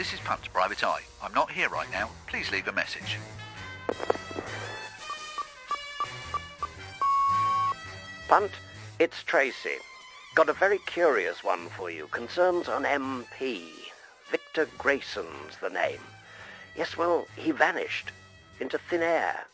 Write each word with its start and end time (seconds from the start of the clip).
This 0.00 0.14
is 0.14 0.20
Punt, 0.20 0.50
Private 0.54 0.82
Eye. 0.82 1.02
I'm 1.22 1.34
not 1.34 1.50
here 1.50 1.68
right 1.68 1.92
now. 1.92 2.08
Please 2.26 2.50
leave 2.50 2.66
a 2.66 2.72
message. 2.72 3.18
Punt, 8.26 8.50
it's 8.98 9.22
Tracy. 9.22 9.76
Got 10.34 10.48
a 10.48 10.54
very 10.54 10.78
curious 10.86 11.44
one 11.44 11.68
for 11.76 11.90
you. 11.90 12.06
Concerns 12.06 12.66
an 12.66 12.84
MP. 12.84 13.64
Victor 14.30 14.70
Grayson's 14.78 15.58
the 15.60 15.68
name. 15.68 16.00
Yes, 16.74 16.96
well, 16.96 17.26
he 17.36 17.50
vanished 17.50 18.10
into 18.58 18.78
thin 18.78 19.02
air. 19.02 19.44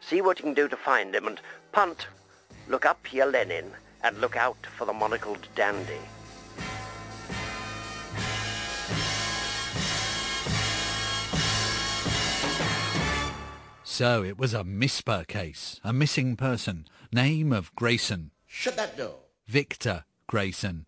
See 0.00 0.20
what 0.20 0.40
you 0.40 0.46
can 0.46 0.54
do 0.54 0.66
to 0.66 0.76
find 0.76 1.14
him, 1.14 1.28
and 1.28 1.40
Punt, 1.70 2.08
look 2.66 2.84
up 2.84 3.12
your 3.12 3.26
Lenin 3.26 3.70
and 4.02 4.20
look 4.20 4.34
out 4.34 4.66
for 4.76 4.86
the 4.86 4.92
monocled 4.92 5.46
dandy. 5.54 6.00
So 13.92 14.24
it 14.24 14.38
was 14.38 14.54
a 14.54 14.64
MISPER 14.64 15.24
case, 15.28 15.78
a 15.84 15.92
missing 15.92 16.34
person, 16.34 16.86
name 17.12 17.52
of 17.52 17.74
Grayson. 17.74 18.30
Shut 18.46 18.74
that 18.76 18.96
door. 18.96 19.16
Victor 19.46 20.06
Grayson, 20.26 20.86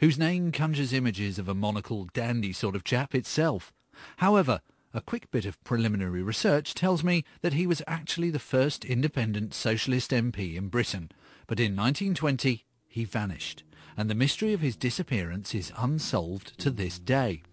whose 0.00 0.18
name 0.18 0.52
conjures 0.52 0.92
images 0.92 1.38
of 1.38 1.48
a 1.48 1.54
monocled 1.54 2.12
dandy 2.12 2.52
sort 2.52 2.76
of 2.76 2.84
chap 2.84 3.14
itself. 3.14 3.72
However, 4.18 4.60
a 4.92 5.00
quick 5.00 5.30
bit 5.30 5.46
of 5.46 5.64
preliminary 5.64 6.22
research 6.22 6.74
tells 6.74 7.02
me 7.02 7.24
that 7.40 7.54
he 7.54 7.66
was 7.66 7.80
actually 7.86 8.28
the 8.28 8.38
first 8.38 8.84
independent 8.84 9.54
socialist 9.54 10.10
MP 10.10 10.54
in 10.54 10.68
Britain, 10.68 11.10
but 11.46 11.58
in 11.58 11.74
1920 11.74 12.66
he 12.86 13.04
vanished, 13.06 13.64
and 13.96 14.10
the 14.10 14.14
mystery 14.14 14.52
of 14.52 14.60
his 14.60 14.76
disappearance 14.76 15.54
is 15.54 15.72
unsolved 15.78 16.58
to 16.58 16.70
this 16.70 16.98
day. 16.98 17.44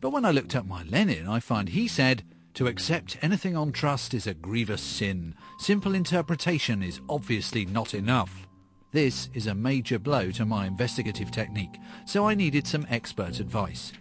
But 0.00 0.10
when 0.10 0.24
I 0.24 0.30
looked 0.30 0.56
up 0.56 0.64
my 0.64 0.82
Lenin, 0.82 1.28
I 1.28 1.40
find 1.40 1.68
he 1.68 1.86
said, 1.86 2.24
to 2.54 2.66
accept 2.68 3.18
anything 3.22 3.56
on 3.56 3.72
trust 3.72 4.14
is 4.14 4.26
a 4.26 4.34
grievous 4.34 4.80
sin. 4.80 5.34
Simple 5.58 5.94
interpretation 5.94 6.82
is 6.82 7.00
obviously 7.08 7.66
not 7.66 7.94
enough. 7.94 8.46
This 8.92 9.28
is 9.34 9.48
a 9.48 9.54
major 9.54 9.98
blow 9.98 10.30
to 10.32 10.44
my 10.44 10.66
investigative 10.66 11.32
technique, 11.32 11.78
so 12.06 12.28
I 12.28 12.34
needed 12.34 12.66
some 12.66 12.86
expert 12.88 13.40
advice. 13.40 13.92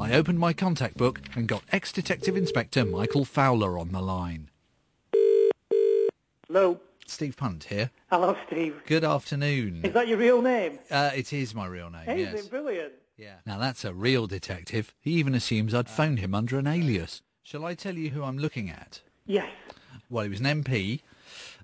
I 0.00 0.12
opened 0.14 0.38
my 0.38 0.52
contact 0.54 0.96
book 0.96 1.20
and 1.34 1.46
got 1.46 1.62
ex-detective 1.70 2.36
inspector 2.36 2.84
Michael 2.84 3.24
Fowler 3.24 3.78
on 3.78 3.92
the 3.92 4.00
line. 4.00 4.50
Hello. 6.46 6.80
Steve 7.06 7.36
Punt 7.36 7.64
here. 7.64 7.90
Hello, 8.10 8.36
Steve. 8.46 8.82
Good 8.86 9.04
afternoon. 9.04 9.80
Is 9.84 9.92
that 9.94 10.08
your 10.08 10.18
real 10.18 10.42
name? 10.42 10.78
Uh, 10.90 11.10
it 11.14 11.32
is 11.32 11.54
my 11.54 11.66
real 11.66 11.90
name, 11.90 12.04
Hey, 12.04 12.20
yes. 12.20 12.46
brilliant. 12.48 12.92
Yeah. 13.16 13.36
Now 13.46 13.58
that's 13.58 13.84
a 13.84 13.92
real 13.94 14.26
detective. 14.26 14.94
He 15.00 15.12
even 15.12 15.34
assumes 15.34 15.74
I'd 15.74 15.88
phoned 15.88 16.18
him 16.20 16.34
under 16.34 16.58
an 16.58 16.66
alias. 16.66 17.22
Shall 17.50 17.64
I 17.64 17.72
tell 17.72 17.94
you 17.94 18.10
who 18.10 18.24
I'm 18.24 18.36
looking 18.36 18.68
at? 18.68 19.00
Yes. 19.24 19.50
Well, 20.10 20.24
he 20.24 20.28
was 20.28 20.40
an 20.40 20.44
MP. 20.44 21.00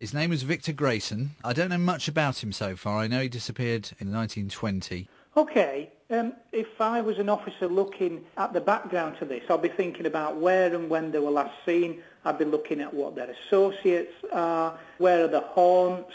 His 0.00 0.14
name 0.14 0.30
was 0.30 0.42
Victor 0.42 0.72
Grayson. 0.72 1.32
I 1.44 1.52
don't 1.52 1.68
know 1.68 1.76
much 1.76 2.08
about 2.08 2.42
him 2.42 2.52
so 2.52 2.74
far. 2.74 3.00
I 3.00 3.06
know 3.06 3.20
he 3.20 3.28
disappeared 3.28 3.90
in 3.98 4.10
1920. 4.10 5.08
Okay. 5.36 5.90
Um, 6.08 6.32
if 6.52 6.80
I 6.80 7.02
was 7.02 7.18
an 7.18 7.28
officer 7.28 7.68
looking 7.68 8.24
at 8.38 8.54
the 8.54 8.62
background 8.62 9.18
to 9.18 9.26
this, 9.26 9.42
I'd 9.50 9.60
be 9.60 9.68
thinking 9.68 10.06
about 10.06 10.38
where 10.38 10.74
and 10.74 10.88
when 10.88 11.10
they 11.10 11.18
were 11.18 11.30
last 11.30 11.52
seen. 11.66 12.02
I'd 12.24 12.38
be 12.38 12.46
looking 12.46 12.80
at 12.80 12.94
what 12.94 13.14
their 13.14 13.28
associates 13.30 14.14
are, 14.32 14.78
where 14.96 15.22
are 15.22 15.28
the 15.28 15.42
haunts. 15.42 16.14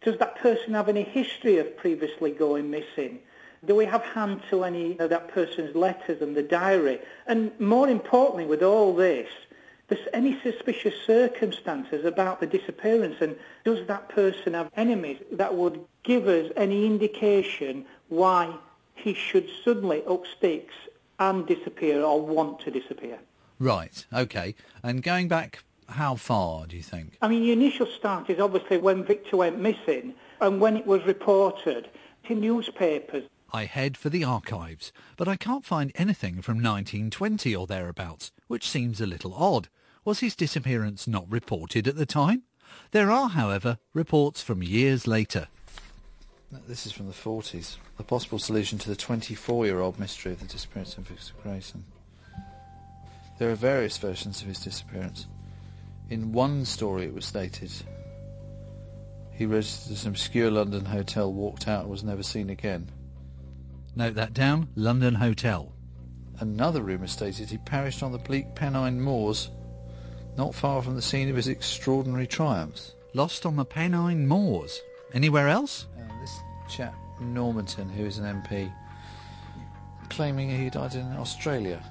Does 0.00 0.18
that 0.18 0.34
person 0.38 0.74
have 0.74 0.88
any 0.88 1.04
history 1.04 1.58
of 1.58 1.76
previously 1.76 2.32
going 2.32 2.72
missing? 2.72 3.20
Do 3.64 3.74
we 3.74 3.86
have 3.86 4.02
hand 4.02 4.42
to 4.50 4.64
any 4.64 4.98
of 4.98 5.10
that 5.10 5.28
person's 5.28 5.74
letters 5.74 6.20
and 6.20 6.36
the 6.36 6.42
diary? 6.42 7.00
And 7.26 7.58
more 7.58 7.88
importantly, 7.88 8.46
with 8.46 8.62
all 8.62 8.94
this, 8.94 9.28
there's 9.88 10.06
any 10.12 10.38
suspicious 10.40 10.94
circumstances 11.06 12.04
about 12.04 12.40
the 12.40 12.46
disappearance 12.46 13.16
and 13.20 13.36
does 13.64 13.86
that 13.86 14.08
person 14.08 14.54
have 14.54 14.70
enemies 14.76 15.18
that 15.32 15.54
would 15.54 15.80
give 16.02 16.26
us 16.26 16.50
any 16.56 16.86
indication 16.86 17.84
why 18.08 18.56
he 18.94 19.14
should 19.14 19.48
suddenly 19.64 20.02
up 20.06 20.24
sticks 20.26 20.74
and 21.18 21.46
disappear 21.46 22.02
or 22.02 22.20
want 22.20 22.60
to 22.60 22.70
disappear? 22.70 23.18
Right, 23.58 24.04
okay. 24.12 24.54
And 24.82 25.02
going 25.02 25.28
back 25.28 25.62
how 25.88 26.16
far, 26.16 26.66
do 26.66 26.76
you 26.76 26.82
think? 26.82 27.16
I 27.22 27.28
mean, 27.28 27.42
the 27.42 27.52
initial 27.52 27.86
start 27.86 28.28
is 28.28 28.40
obviously 28.40 28.78
when 28.78 29.04
Victor 29.04 29.36
went 29.36 29.60
missing 29.60 30.14
and 30.40 30.60
when 30.60 30.76
it 30.76 30.86
was 30.86 31.04
reported 31.04 31.88
in 32.28 32.40
newspapers. 32.40 33.24
I 33.52 33.64
head 33.64 33.96
for 33.96 34.08
the 34.08 34.24
archives, 34.24 34.92
but 35.16 35.28
I 35.28 35.36
can't 35.36 35.64
find 35.64 35.92
anything 35.94 36.42
from 36.42 36.56
1920 36.56 37.54
or 37.54 37.66
thereabouts, 37.66 38.32
which 38.48 38.68
seems 38.68 39.00
a 39.00 39.06
little 39.06 39.34
odd. 39.34 39.68
Was 40.04 40.20
his 40.20 40.36
disappearance 40.36 41.06
not 41.06 41.30
reported 41.30 41.88
at 41.88 41.96
the 41.96 42.06
time? 42.06 42.42
There 42.90 43.10
are, 43.10 43.28
however, 43.28 43.78
reports 43.94 44.42
from 44.42 44.62
years 44.62 45.06
later. 45.06 45.48
This 46.66 46.86
is 46.86 46.92
from 46.92 47.06
the 47.06 47.12
40s. 47.12 47.76
The 47.96 48.04
possible 48.04 48.38
solution 48.38 48.78
to 48.78 48.88
the 48.88 48.96
24-year-old 48.96 49.98
mystery 49.98 50.32
of 50.32 50.40
the 50.40 50.46
disappearance 50.46 50.96
of 50.96 51.08
Victor 51.08 51.32
Grayson. 51.42 51.84
There 53.38 53.50
are 53.50 53.56
various 53.56 53.98
versions 53.98 54.40
of 54.42 54.48
his 54.48 54.60
disappearance. 54.60 55.26
In 56.08 56.32
one 56.32 56.64
story 56.64 57.04
it 57.04 57.14
was 57.14 57.26
stated 57.26 57.72
he 59.36 59.44
registered 59.44 59.92
at 59.92 60.02
an 60.04 60.08
obscure 60.08 60.50
London 60.50 60.86
hotel, 60.86 61.30
walked 61.30 61.68
out 61.68 61.82
and 61.82 61.90
was 61.90 62.02
never 62.02 62.22
seen 62.22 62.48
again. 62.48 62.88
Note 63.98 64.14
that 64.16 64.34
down, 64.34 64.68
London 64.74 65.14
Hotel. 65.14 65.72
Another 66.38 66.82
rumour 66.82 67.06
stated 67.06 67.48
he 67.48 67.56
perished 67.56 68.02
on 68.02 68.12
the 68.12 68.18
bleak 68.18 68.54
Pennine 68.54 69.00
moors, 69.00 69.50
not 70.36 70.54
far 70.54 70.82
from 70.82 70.96
the 70.96 71.02
scene 71.02 71.30
of 71.30 71.36
his 71.36 71.48
extraordinary 71.48 72.26
triumphs. 72.26 72.94
Lost 73.14 73.46
on 73.46 73.56
the 73.56 73.64
Pennine 73.64 74.26
moors? 74.26 74.82
Anywhere 75.14 75.48
else? 75.48 75.86
Uh, 75.98 76.20
this 76.20 76.38
chap, 76.68 76.94
Normanton, 77.22 77.88
who 77.88 78.04
is 78.04 78.18
an 78.18 78.42
MP, 78.42 78.70
claiming 80.10 80.50
he 80.50 80.68
died 80.68 80.94
in 80.94 81.10
Australia. 81.16 81.82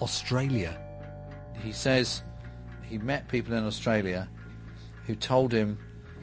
Australia? 0.00 0.80
He 1.62 1.72
says 1.72 2.22
he 2.88 2.96
met 2.96 3.28
people 3.28 3.52
in 3.52 3.66
Australia 3.66 4.30
who 5.06 5.14
told 5.14 5.52
him 5.52 5.78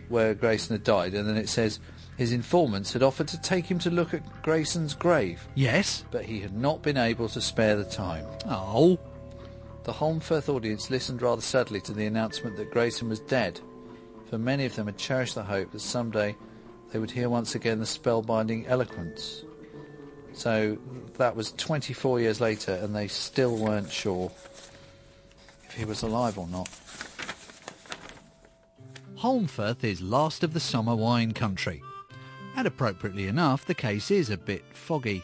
where 0.09 0.33
Grayson 0.33 0.73
had 0.73 0.83
died, 0.83 1.13
and 1.13 1.29
then 1.29 1.37
it 1.37 1.47
says 1.47 1.79
his 2.17 2.31
informants 2.31 2.93
had 2.93 3.03
offered 3.03 3.27
to 3.29 3.39
take 3.39 3.65
him 3.65 3.77
to 3.79 3.91
look 3.91 4.13
at 4.13 4.41
Grayson's 4.41 4.95
grave. 4.95 5.47
Yes? 5.53 6.03
But 6.09 6.25
he 6.25 6.39
had 6.39 6.53
not 6.53 6.81
been 6.81 6.97
able 6.97 7.29
to 7.29 7.39
spare 7.39 7.75
the 7.75 7.85
time. 7.85 8.25
Oh. 8.47 8.99
The 9.83 9.93
Holmfirth 9.93 10.49
audience 10.49 10.89
listened 10.89 11.21
rather 11.21 11.41
sadly 11.41 11.79
to 11.81 11.93
the 11.93 12.07
announcement 12.07 12.57
that 12.57 12.71
Grayson 12.71 13.07
was 13.07 13.19
dead, 13.21 13.61
for 14.29 14.37
many 14.37 14.65
of 14.65 14.75
them 14.75 14.87
had 14.87 14.97
cherished 14.97 15.35
the 15.35 15.43
hope 15.43 15.71
that 15.71 15.79
someday 15.79 16.35
they 16.91 16.99
would 16.99 17.11
hear 17.11 17.29
once 17.29 17.55
again 17.55 17.79
the 17.79 17.85
spellbinding 17.85 18.65
eloquence. 18.67 19.43
So 20.33 20.77
that 21.17 21.35
was 21.35 21.51
24 21.53 22.19
years 22.19 22.41
later, 22.41 22.73
and 22.73 22.95
they 22.95 23.07
still 23.07 23.55
weren't 23.55 23.91
sure 23.91 24.31
if 25.65 25.73
he 25.73 25.85
was 25.85 26.01
alive 26.01 26.37
or 26.37 26.47
not. 26.47 26.67
Holmfirth 29.19 29.83
is 29.83 30.01
last 30.01 30.43
of 30.43 30.53
the 30.53 30.59
summer 30.59 30.95
wine 30.95 31.33
country. 31.33 31.81
And 32.57 32.65
appropriately 32.65 33.27
enough, 33.27 33.65
the 33.65 33.75
case 33.75 34.09
is 34.09 34.31
a 34.31 34.37
bit 34.37 34.63
foggy. 34.73 35.23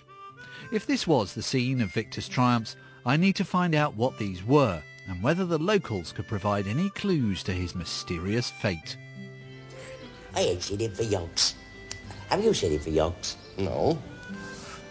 If 0.71 0.85
this 0.85 1.07
was 1.07 1.33
the 1.33 1.41
scene 1.41 1.81
of 1.81 1.91
Victor's 1.91 2.29
triumphs, 2.29 2.75
I 3.07 3.17
need 3.17 3.35
to 3.37 3.43
find 3.43 3.73
out 3.73 3.95
what 3.95 4.19
these 4.19 4.43
were 4.45 4.83
and 5.07 5.21
whether 5.23 5.43
the 5.43 5.57
locals 5.57 6.11
could 6.11 6.27
provide 6.27 6.67
any 6.67 6.91
clues 6.91 7.41
to 7.43 7.51
his 7.51 7.73
mysterious 7.73 8.51
fate. 8.51 8.97
I 10.35 10.41
ain't 10.41 10.61
seen 10.61 10.79
him 10.79 10.91
for 10.91 11.01
yonks. 11.01 11.55
Have 12.29 12.43
you 12.43 12.53
seen 12.53 12.73
him 12.73 12.79
for 12.79 12.91
yonks? 12.91 13.35
No. 13.57 13.97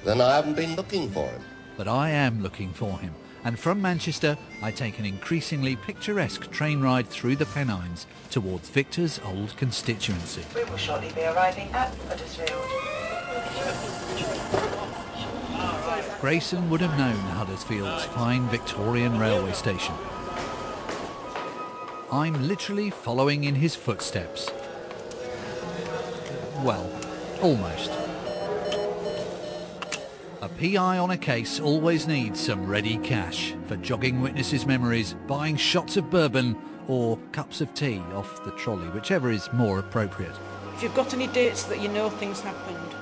Then 0.04 0.20
I 0.20 0.34
haven't 0.34 0.54
been 0.54 0.74
looking 0.74 1.10
for 1.10 1.28
him. 1.28 1.42
But 1.76 1.86
I 1.86 2.10
am 2.10 2.42
looking 2.42 2.72
for 2.72 2.98
him, 2.98 3.14
and 3.44 3.58
from 3.58 3.82
Manchester 3.82 4.36
I 4.62 4.70
take 4.70 4.98
an 4.98 5.04
increasingly 5.04 5.76
picturesque 5.76 6.50
train 6.50 6.80
ride 6.80 7.08
through 7.08 7.36
the 7.36 7.46
Pennines 7.46 8.06
towards 8.30 8.68
Victor's 8.68 9.20
old 9.24 9.56
constituency. 9.56 10.42
We 10.54 10.64
will 10.64 10.76
shortly 10.76 11.10
be 11.12 11.22
arriving 11.22 11.68
at 11.72 11.94
Huddersfield. 12.08 12.62
Grayson 16.20 16.70
would 16.70 16.80
have 16.80 16.96
known 16.96 17.16
Huddersfield's 17.16 18.04
fine 18.04 18.48
Victorian 18.48 19.18
railway 19.18 19.52
station. 19.52 19.94
I'm 22.12 22.46
literally 22.46 22.90
following 22.90 23.44
in 23.44 23.56
his 23.56 23.74
footsteps. 23.74 24.50
Well, 26.62 26.88
almost. 27.40 28.01
A 30.42 30.48
PI 30.48 30.98
on 30.98 31.12
a 31.12 31.16
case 31.16 31.60
always 31.60 32.08
needs 32.08 32.40
some 32.40 32.66
ready 32.66 32.96
cash 32.98 33.54
for 33.66 33.76
jogging 33.76 34.20
witnesses' 34.20 34.66
memories, 34.66 35.14
buying 35.28 35.54
shots 35.54 35.96
of 35.96 36.10
bourbon 36.10 36.56
or 36.88 37.16
cups 37.30 37.60
of 37.60 37.72
tea 37.74 38.00
off 38.12 38.44
the 38.44 38.50
trolley, 38.50 38.88
whichever 38.88 39.30
is 39.30 39.48
more 39.52 39.78
appropriate. 39.78 40.34
If 40.74 40.82
you've 40.82 40.96
got 40.96 41.14
any 41.14 41.28
dates 41.28 41.62
that 41.66 41.80
you 41.80 41.86
know 41.86 42.10
things 42.10 42.40
happened, 42.40 42.92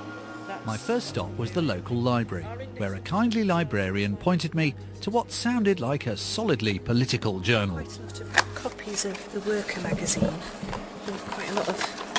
My 0.66 0.76
first 0.76 1.08
stop 1.08 1.34
was 1.38 1.50
the 1.50 1.62
local 1.62 1.96
library, 1.96 2.44
where 2.76 2.92
a 2.92 3.00
kindly 3.00 3.44
librarian 3.44 4.18
pointed 4.18 4.54
me 4.54 4.74
to 5.00 5.10
what 5.10 5.32
sounded 5.32 5.80
like 5.80 6.06
a 6.06 6.18
solidly 6.18 6.78
political 6.78 7.40
journal. 7.40 7.76
Quite 7.76 7.98
a 7.98 8.02
lot 8.02 8.20
of 8.20 8.54
copies 8.54 9.04
of 9.06 9.32
the 9.32 9.40
Worker 9.48 9.80
magazine. 9.80 10.34
Quite 11.30 11.48
a 11.48 11.54
lot 11.54 11.68
of 11.70 12.09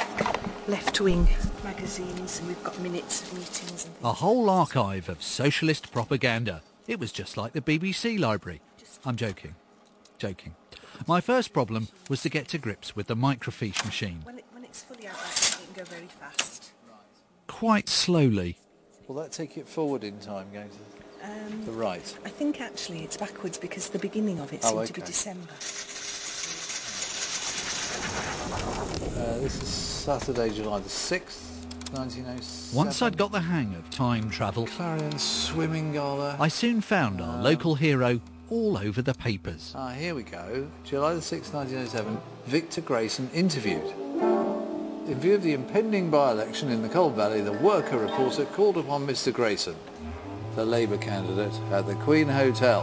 left-wing 0.68 1.28
magazines, 1.64 2.40
and 2.40 2.48
we've 2.48 2.64
got 2.64 2.80
minutes 2.80 3.22
of 3.24 3.34
meetings 3.34 3.86
and. 3.86 3.96
A 4.04 4.14
whole 4.14 4.50
archive 4.50 5.10
of 5.10 5.22
socialist 5.24 5.92
propaganda. 5.92 6.62
It 6.88 7.00
was 7.00 7.12
just 7.12 7.38
like 7.38 7.54
the 7.54 7.62
BBC 7.62 8.20
library. 8.20 8.62
I'm 9.06 9.16
joking. 9.16 9.56
Joking. 10.18 10.56
My 11.08 11.22
first 11.22 11.54
problem 11.54 11.88
was 12.10 12.22
to 12.22 12.30
get 12.30 12.48
to 12.50 12.58
grips 12.58 12.96
with 12.96 13.08
the 13.08 13.16
microfiche 13.16 13.84
machine. 13.86 14.22
When, 14.24 14.38
it, 14.38 14.46
when 14.52 14.64
it's 14.64 14.84
fully 14.84 15.08
out, 15.08 15.16
it 15.16 15.58
can 15.74 15.84
go 15.84 15.90
very 15.90 16.08
fast. 16.08 16.72
Quite 17.48 17.90
slowly. 17.90 18.58
Will 19.08 19.16
that 19.16 19.32
take 19.32 19.58
it 19.58 19.68
forward 19.68 20.04
in 20.04 20.20
time, 20.20 20.48
going 20.54 20.70
to 20.70 21.26
Um, 21.28 21.66
the 21.66 21.72
right? 21.72 22.18
I 22.24 22.30
think 22.30 22.62
actually 22.62 23.04
it's 23.04 23.18
backwards 23.18 23.58
because 23.58 23.90
the 23.90 24.00
beginning 24.00 24.40
of 24.40 24.54
it 24.54 24.62
Oh, 24.64 24.76
seemed 24.84 24.88
to 24.88 24.94
be. 24.94 25.02
December. 25.02 25.52
Uh, 29.18 29.40
this 29.40 29.62
is 29.62 29.70
Saturday, 30.02 30.50
July 30.50 30.80
the 30.80 30.90
6th, 30.90 31.62
1907. 31.94 32.76
Once 32.76 33.04
I'd 33.04 33.18
got 33.18 33.32
the 33.32 33.42
hang 33.42 33.76
of 33.76 33.88
time 33.92 34.32
travel, 34.32 34.66
Clarion 34.66 35.20
Swimming 35.20 35.94
Gala. 35.94 36.36
I 36.40 36.48
soon 36.48 36.82
found 36.82 37.22
our 37.22 37.40
local 37.40 37.76
hero 37.76 38.20
all 38.50 38.80
over 38.80 39.04
the 39.04 39.14
papers. 39.14 39.74
Ah, 39.76 39.92
here 39.92 40.16
we 40.16 40.24
go. 40.24 40.68
July 40.84 41.14
the 41.14 41.20
6th, 41.20 41.54
1907. 41.54 42.18
Victor 42.48 42.82
Grayson 42.82 43.30
interviewed. 43.32 43.94
In 45.08 45.20
view 45.20 45.36
of 45.36 45.44
the 45.44 45.54
impending 45.54 46.10
by-election 46.10 46.70
in 46.70 46.82
the 46.82 46.90
Colne 46.90 47.14
Valley, 47.14 47.42
the 47.42 47.52
worker 47.52 48.00
reporter 48.00 48.46
called 48.46 48.78
upon 48.78 49.06
Mr 49.06 49.32
Grayson, 49.32 49.76
the 50.56 50.66
Labour 50.66 50.98
candidate, 50.98 51.54
at 51.72 51.86
the 51.86 51.94
Queen 51.96 52.28
Hotel. 52.28 52.82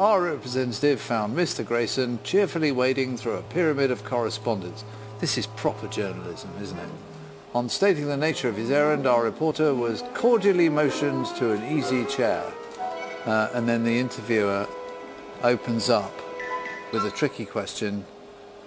Our 0.00 0.22
representative 0.22 1.00
found 1.00 1.36
Mr 1.36 1.64
Grayson 1.64 2.18
cheerfully 2.24 2.72
wading 2.72 3.16
through 3.16 3.34
a 3.34 3.42
pyramid 3.42 3.92
of 3.92 4.04
correspondence. 4.04 4.82
This 5.20 5.38
is 5.38 5.46
proper 5.46 5.86
journalism, 5.88 6.50
isn't 6.60 6.78
it? 6.78 6.88
On 7.54 7.68
stating 7.68 8.06
the 8.06 8.16
nature 8.16 8.48
of 8.48 8.56
his 8.56 8.70
errand, 8.70 9.06
our 9.06 9.22
reporter 9.22 9.74
was 9.74 10.02
cordially 10.14 10.68
motioned 10.68 11.26
to 11.36 11.52
an 11.52 11.78
easy 11.78 12.04
chair. 12.04 12.44
Uh, 13.24 13.48
and 13.54 13.68
then 13.68 13.84
the 13.84 13.98
interviewer 13.98 14.66
opens 15.42 15.88
up 15.88 16.12
with 16.92 17.04
a 17.04 17.10
tricky 17.10 17.44
question. 17.44 18.04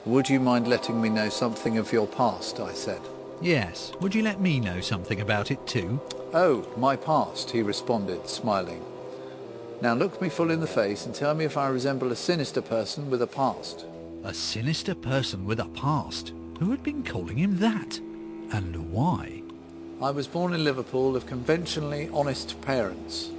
Would 0.05 0.29
you 0.29 0.39
mind 0.39 0.67
letting 0.67 1.01
me 1.01 1.09
know 1.09 1.29
something 1.29 1.77
of 1.77 1.91
your 1.91 2.07
past? 2.07 2.59
I 2.59 2.73
said. 2.73 3.01
Yes, 3.41 3.91
would 3.99 4.15
you 4.15 4.23
let 4.23 4.39
me 4.39 4.59
know 4.59 4.79
something 4.79 5.21
about 5.21 5.51
it 5.51 5.67
too? 5.67 5.99
Oh, 6.33 6.67
my 6.77 6.95
past, 6.95 7.51
he 7.51 7.61
responded, 7.61 8.27
smiling. 8.27 8.83
Now 9.81 9.93
look 9.93 10.21
me 10.21 10.29
full 10.29 10.49
in 10.49 10.59
the 10.59 10.65
face 10.65 11.05
and 11.05 11.13
tell 11.13 11.35
me 11.35 11.45
if 11.45 11.57
I 11.57 11.67
resemble 11.67 12.11
a 12.11 12.15
sinister 12.15 12.61
person 12.61 13.11
with 13.11 13.21
a 13.21 13.27
past. 13.27 13.85
A 14.27 14.33
sinister 14.33 14.93
person 14.93 15.45
with 15.45 15.61
a 15.61 15.69
past. 15.69 16.33
Who 16.59 16.69
had 16.71 16.83
been 16.83 17.01
calling 17.01 17.37
him 17.37 17.59
that? 17.59 17.97
And 18.51 18.91
why? 18.91 19.41
I 20.01 20.11
was 20.11 20.27
born 20.27 20.53
in 20.53 20.65
Liverpool 20.65 21.15
of 21.15 21.25
conventionally 21.25 22.09
honest 22.11 22.59
parents. 22.59 23.29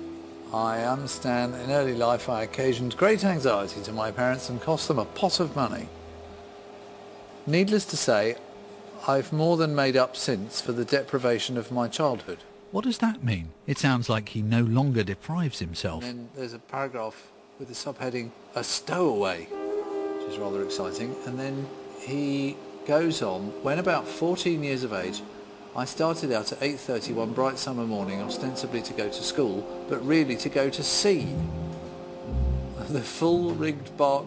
I 0.51 0.85
understand 0.85 1.53
that 1.53 1.65
in 1.65 1.73
early 1.73 1.93
life 1.93 2.31
I 2.31 2.45
occasioned 2.45 2.97
great 2.97 3.23
anxiety 3.23 3.83
to 3.83 3.93
my 3.93 4.11
parents 4.11 4.49
and 4.49 4.63
cost 4.63 4.89
them 4.89 4.99
a 4.99 5.05
pot 5.05 5.41
of 5.41 5.55
money. 5.55 5.91
Needless 7.47 7.85
to 7.85 7.99
say, 7.99 8.37
I've 9.07 9.31
more 9.31 9.59
than 9.59 9.75
made 9.75 9.95
up 9.95 10.17
since 10.17 10.63
for 10.63 10.73
the 10.73 10.87
deprivation 10.87 11.59
of 11.59 11.71
my 11.71 11.89
childhood. 11.89 12.39
What 12.71 12.85
does 12.85 12.97
that 12.99 13.23
mean? 13.23 13.51
It 13.67 13.77
sounds 13.77 14.09
like 14.09 14.31
he 14.31 14.41
no 14.41 14.63
longer 14.63 15.05
deprives 15.05 15.59
himself. 15.59 16.03
And 16.03 16.21
then 16.21 16.29
there's 16.35 16.55
a 16.55 16.59
paragraph 16.59 17.31
with 17.59 17.69
the 17.69 17.75
subheading, 17.75 18.31
A 18.55 18.65
Stowaway, 18.65 19.49
which 20.29 20.37
is 20.37 20.43
rather 20.43 20.63
exciting. 20.63 21.17
And 21.25 21.41
then 21.41 21.67
he 22.01 22.55
goes 22.87 23.23
on, 23.23 23.45
when 23.63 23.79
about 23.79 24.07
14 24.07 24.63
years 24.63 24.85
of 24.85 24.93
age, 24.93 25.23
I 25.75 25.87
started 25.87 26.33
out 26.33 26.53
at 26.53 26.61
8.30 26.61 27.15
one 27.15 27.33
bright 27.33 27.59
summer 27.59 27.87
morning, 27.87 28.21
ostensibly 28.21 28.83
to 28.83 28.93
go 28.93 29.09
to 29.09 29.23
school, 29.23 29.67
but 29.89 30.05
really 30.07 30.37
to 30.37 30.49
go 30.51 30.69
to 30.71 30.83
sea. 30.83 31.27
The 32.89 33.01
full-rigged 33.03 33.97
bark 33.99 34.27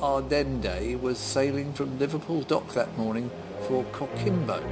Ardende 0.00 1.00
was 1.00 1.18
sailing 1.18 1.72
from 1.72 1.98
Liverpool 1.98 2.42
dock 2.42 2.72
that 2.74 2.96
morning 2.96 3.30
for 3.66 3.82
Coquimbo. 3.86 4.62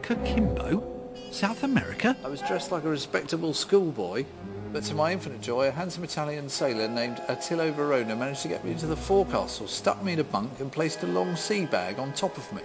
Coquimbo? 0.00 0.82
South 1.30 1.62
America? 1.62 2.16
I 2.24 2.28
was 2.28 2.40
dressed 2.40 2.72
like 2.72 2.84
a 2.84 2.88
respectable 2.88 3.52
schoolboy, 3.52 4.24
but 4.72 4.84
to 4.84 4.94
my 4.94 5.12
infinite 5.12 5.40
joy, 5.40 5.68
a 5.68 5.70
handsome 5.70 6.04
Italian 6.04 6.48
sailor 6.48 6.88
named 6.88 7.20
Attilio 7.28 7.72
Verona 7.72 8.14
managed 8.16 8.42
to 8.42 8.48
get 8.48 8.64
me 8.64 8.72
into 8.72 8.86
the 8.86 8.96
forecastle, 8.96 9.66
stuck 9.66 10.02
me 10.02 10.14
in 10.14 10.18
a 10.18 10.24
bunk 10.24 10.60
and 10.60 10.70
placed 10.70 11.02
a 11.02 11.06
long 11.06 11.36
sea 11.36 11.66
bag 11.66 11.98
on 11.98 12.12
top 12.12 12.36
of 12.36 12.52
me. 12.52 12.62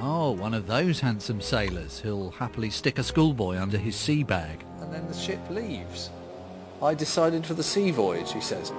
Oh, 0.00 0.32
one 0.32 0.54
of 0.54 0.66
those 0.66 1.00
handsome 1.00 1.40
sailors 1.40 2.00
who'll 2.00 2.32
happily 2.32 2.70
stick 2.70 2.98
a 2.98 3.02
schoolboy 3.02 3.56
under 3.56 3.78
his 3.78 3.96
sea 3.96 4.22
bag. 4.22 4.64
And 4.80 4.92
then 4.92 5.06
the 5.06 5.14
ship 5.14 5.40
leaves. 5.50 6.10
I 6.82 6.94
decided 6.94 7.46
for 7.46 7.54
the 7.54 7.62
sea 7.62 7.90
voyage, 7.90 8.32
he 8.32 8.40
says. 8.40 8.72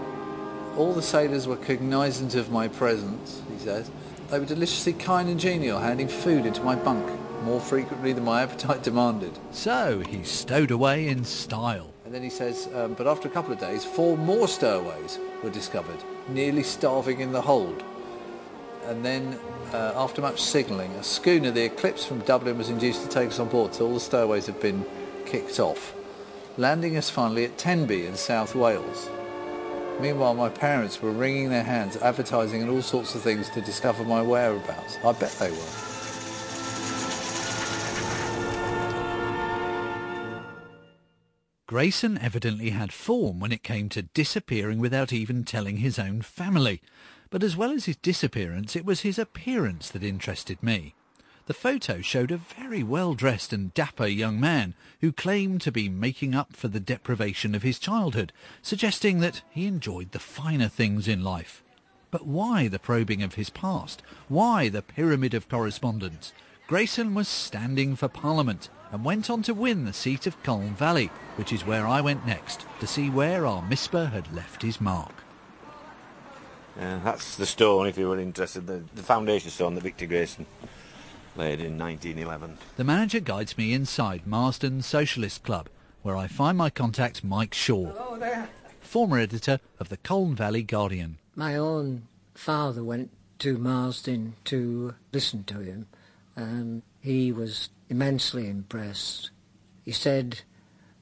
All 0.78 0.94
the 0.94 1.01
sailors 1.01 1.48
were 1.48 1.56
cognizant 1.56 2.36
of 2.36 2.51
my 2.51 2.68
presence, 2.68 3.42
he 3.51 3.58
says. 3.58 3.90
They 4.30 4.40
were 4.40 4.46
deliciously 4.46 4.94
kind 4.94 5.30
and 5.30 5.40
genial, 5.40 5.80
handing 5.80 6.08
food 6.08 6.46
into 6.46 6.62
my 6.62 6.75
bunk 6.75 7.08
more 7.44 7.60
frequently 7.60 8.12
than 8.12 8.25
my 8.25 8.42
appetite 8.42 8.84
demanded. 8.84 9.31
So 9.51 10.00
he 10.00 10.24
stowed 10.24 10.72
away 10.72 11.08
in 11.08 11.24
style. 11.24 11.94
Then 12.15 12.23
he 12.23 12.29
says, 12.29 12.69
um, 12.73 12.94
but 12.94 13.07
after 13.07 13.27
a 13.27 13.31
couple 13.31 13.51
of 13.51 13.59
days, 13.59 13.83
four 13.83 14.17
more 14.17 14.47
stowaways 14.47 15.19
were 15.44 15.50
discovered, 15.50 16.01
nearly 16.29 16.63
starving 16.63 17.19
in 17.19 17.33
the 17.33 17.41
hold. 17.41 17.83
And 18.85 19.03
then, 19.03 19.38
uh, 19.73 19.91
after 19.97 20.21
much 20.21 20.41
signalling, 20.41 20.91
a 20.91 21.03
schooner, 21.03 21.51
the 21.51 21.65
Eclipse 21.65 22.06
from 22.06 22.19
Dublin, 22.19 22.57
was 22.57 22.69
induced 22.69 23.03
to 23.03 23.09
take 23.09 23.31
us 23.31 23.39
on 23.39 23.50
board, 23.50 23.75
so 23.75 23.88
all 23.88 23.95
the 23.95 24.00
stowaways 24.00 24.45
have 24.45 24.62
been 24.62 24.85
kicked 25.25 25.59
off, 25.59 25.94
landing 26.56 26.95
us 26.95 27.09
finally 27.09 27.44
at 27.44 27.57
Tenby 27.57 28.06
in 28.06 28.15
South 28.15 28.56
Wales. 28.56 29.09
Meanwhile, 30.00 30.35
my 30.35 30.47
parents 30.47 31.01
were 31.01 31.12
wringing 31.12 31.50
their 31.50 31.63
hands, 31.63 31.97
advertising 31.97 32.62
and 32.62 32.71
all 32.71 32.81
sorts 32.81 33.13
of 33.15 33.23
things 33.23 33.50
to 33.50 33.59
discover 33.59 34.06
my 34.06 34.21
whereabouts. 34.21 35.00
I 35.03 35.12
bet 35.12 35.31
they 35.31 35.51
were. 35.51 35.94
Grayson 41.67 42.19
evidently 42.19 42.69
had 42.69 42.93
form 42.93 43.39
when 43.39 43.51
it 43.51 43.63
came 43.63 43.89
to 43.89 44.03
disappearing 44.03 44.77
without 44.77 45.12
even 45.12 45.43
telling 45.43 45.77
his 45.77 45.98
own 45.98 46.22
family. 46.22 46.79
But 47.31 47.41
as 47.41 47.57
well 47.57 47.72
as 47.72 47.86
his 47.86 47.95
disappearance, 47.95 48.75
it 48.75 48.86
was 48.86 49.01
his 49.01 49.17
appearance 49.17 49.89
that 49.89 50.03
interested 50.03 50.62
me. 50.62 50.93
The 51.48 51.55
photo 51.55 52.01
showed 52.01 52.29
a 52.29 52.38
very 52.38 52.84
well-dressed 52.84 53.51
and 53.51 53.74
dapper 53.74 54.05
young 54.05 54.39
man 54.39 54.75
who 55.01 55.12
claimed 55.12 55.62
to 55.62 55.72
be 55.72 55.89
making 55.89 56.36
up 56.36 56.55
for 56.55 56.67
the 56.67 56.79
deprivation 56.79 57.55
of 57.55 57.63
his 57.63 57.79
childhood, 57.79 58.31
suggesting 58.62 59.19
that 59.22 59.41
he 59.50 59.65
enjoyed 59.65 60.12
the 60.12 60.19
finer 60.19 60.67
things 60.67 61.07
in 61.07 61.24
life. 61.24 61.63
But 62.12 62.27
why 62.27 62.67
the 62.67 62.79
probing 62.79 63.24
of 63.24 63.36
his 63.36 63.50
past? 63.50 64.03
Why 64.27 64.69
the 64.69 64.84
pyramid 64.84 65.34
of 65.34 65.50
correspondence? 65.50 66.31
Grayson 66.67 67.15
was 67.15 67.27
standing 67.27 67.95
for 67.95 68.07
Parliament 68.07 68.69
and 68.92 69.04
went 69.04 69.30
on 69.30 69.42
to 69.44 69.54
win 69.54 69.86
the 69.86 69.94
seat 69.94 70.27
of 70.27 70.42
Colne 70.44 70.75
Valley, 70.75 71.08
which 71.36 71.51
is 71.51 71.65
where 71.65 71.88
I 71.88 72.01
went 72.01 72.25
next 72.25 72.65
to 72.80 72.88
see 72.88 73.10
where 73.10 73.46
our 73.46 73.62
Misper 73.62 74.08
had 74.08 74.34
left 74.34 74.62
his 74.62 74.80
mark. 74.80 75.13
Uh, 76.80 77.00
that's 77.04 77.36
the 77.36 77.46
stone, 77.46 77.88
if 77.88 77.98
you 77.98 78.10
were 78.10 78.20
interested, 78.20 78.68
the, 78.68 78.84
the 78.94 79.04
foundation 79.04 79.50
stone 79.50 79.75
that 79.75 79.84
Victor 79.84 80.06
Grayson 80.06 80.46
laid 81.36 81.60
in 81.60 81.77
1911. 81.77 82.58
The 82.75 82.84
manager 82.84 83.20
guides 83.20 83.58
me 83.58 83.74
inside 83.74 84.27
Marsden 84.27 84.82
Socialist 84.82 85.44
Club, 85.44 85.70
where 86.01 86.15
I 86.18 86.27
find 86.27 86.58
my 86.58 86.70
contact 86.70 87.24
Mike 87.24 87.54
Shaw, 87.54 87.92
former 88.82 89.20
editor 89.20 89.60
of 89.80 89.89
the 89.89 89.98
Colne 89.98 90.36
Valley 90.36 90.63
Guardian. 90.63 91.18
My 91.36 91.56
own 91.56 92.08
father 92.34 92.84
went 92.84 93.12
to 93.39 93.58
Marsden 93.58 94.36
to 94.46 94.96
listen 95.12 95.44
to 95.46 95.60
him, 95.60 95.88
and 96.36 96.82
he 97.01 97.32
was 97.32 97.70
immensely 97.89 98.50
impressed. 98.50 99.32
He 99.84 99.92
said, 99.92 100.42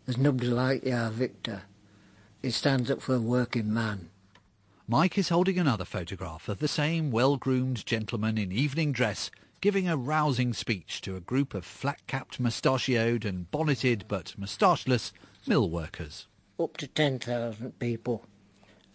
There's 0.06 0.18
nobody 0.18 0.48
like 0.50 0.86
you, 0.86 1.10
Victor. 1.10 1.64
He 2.42 2.52
stands 2.52 2.92
up 2.92 3.02
for 3.02 3.14
the 3.14 3.22
working 3.22 3.74
man. 3.74 4.10
Mike 4.88 5.18
is 5.18 5.30
holding 5.30 5.58
another 5.58 5.86
photograph 5.86 6.50
of 6.50 6.60
the 6.60 6.68
same 6.68 7.10
well-groomed 7.10 7.86
gentleman 7.86 8.38
in 8.38 8.52
evening 8.52 8.92
dress 8.92 9.32
giving 9.64 9.88
a 9.88 9.96
rousing 9.96 10.54
speech 10.54 11.00
to 11.00 11.16
a 11.16 11.22
group 11.22 11.54
of 11.54 11.64
flat-capped, 11.64 12.38
mustachioed 12.38 13.24
and 13.24 13.50
bonneted 13.50 14.04
but 14.10 14.36
moustacheless 14.38 15.14
mill 15.48 15.70
workers. 15.70 16.28
Up 16.60 16.76
to 16.76 16.86
10,000 16.86 17.80
people, 17.80 18.26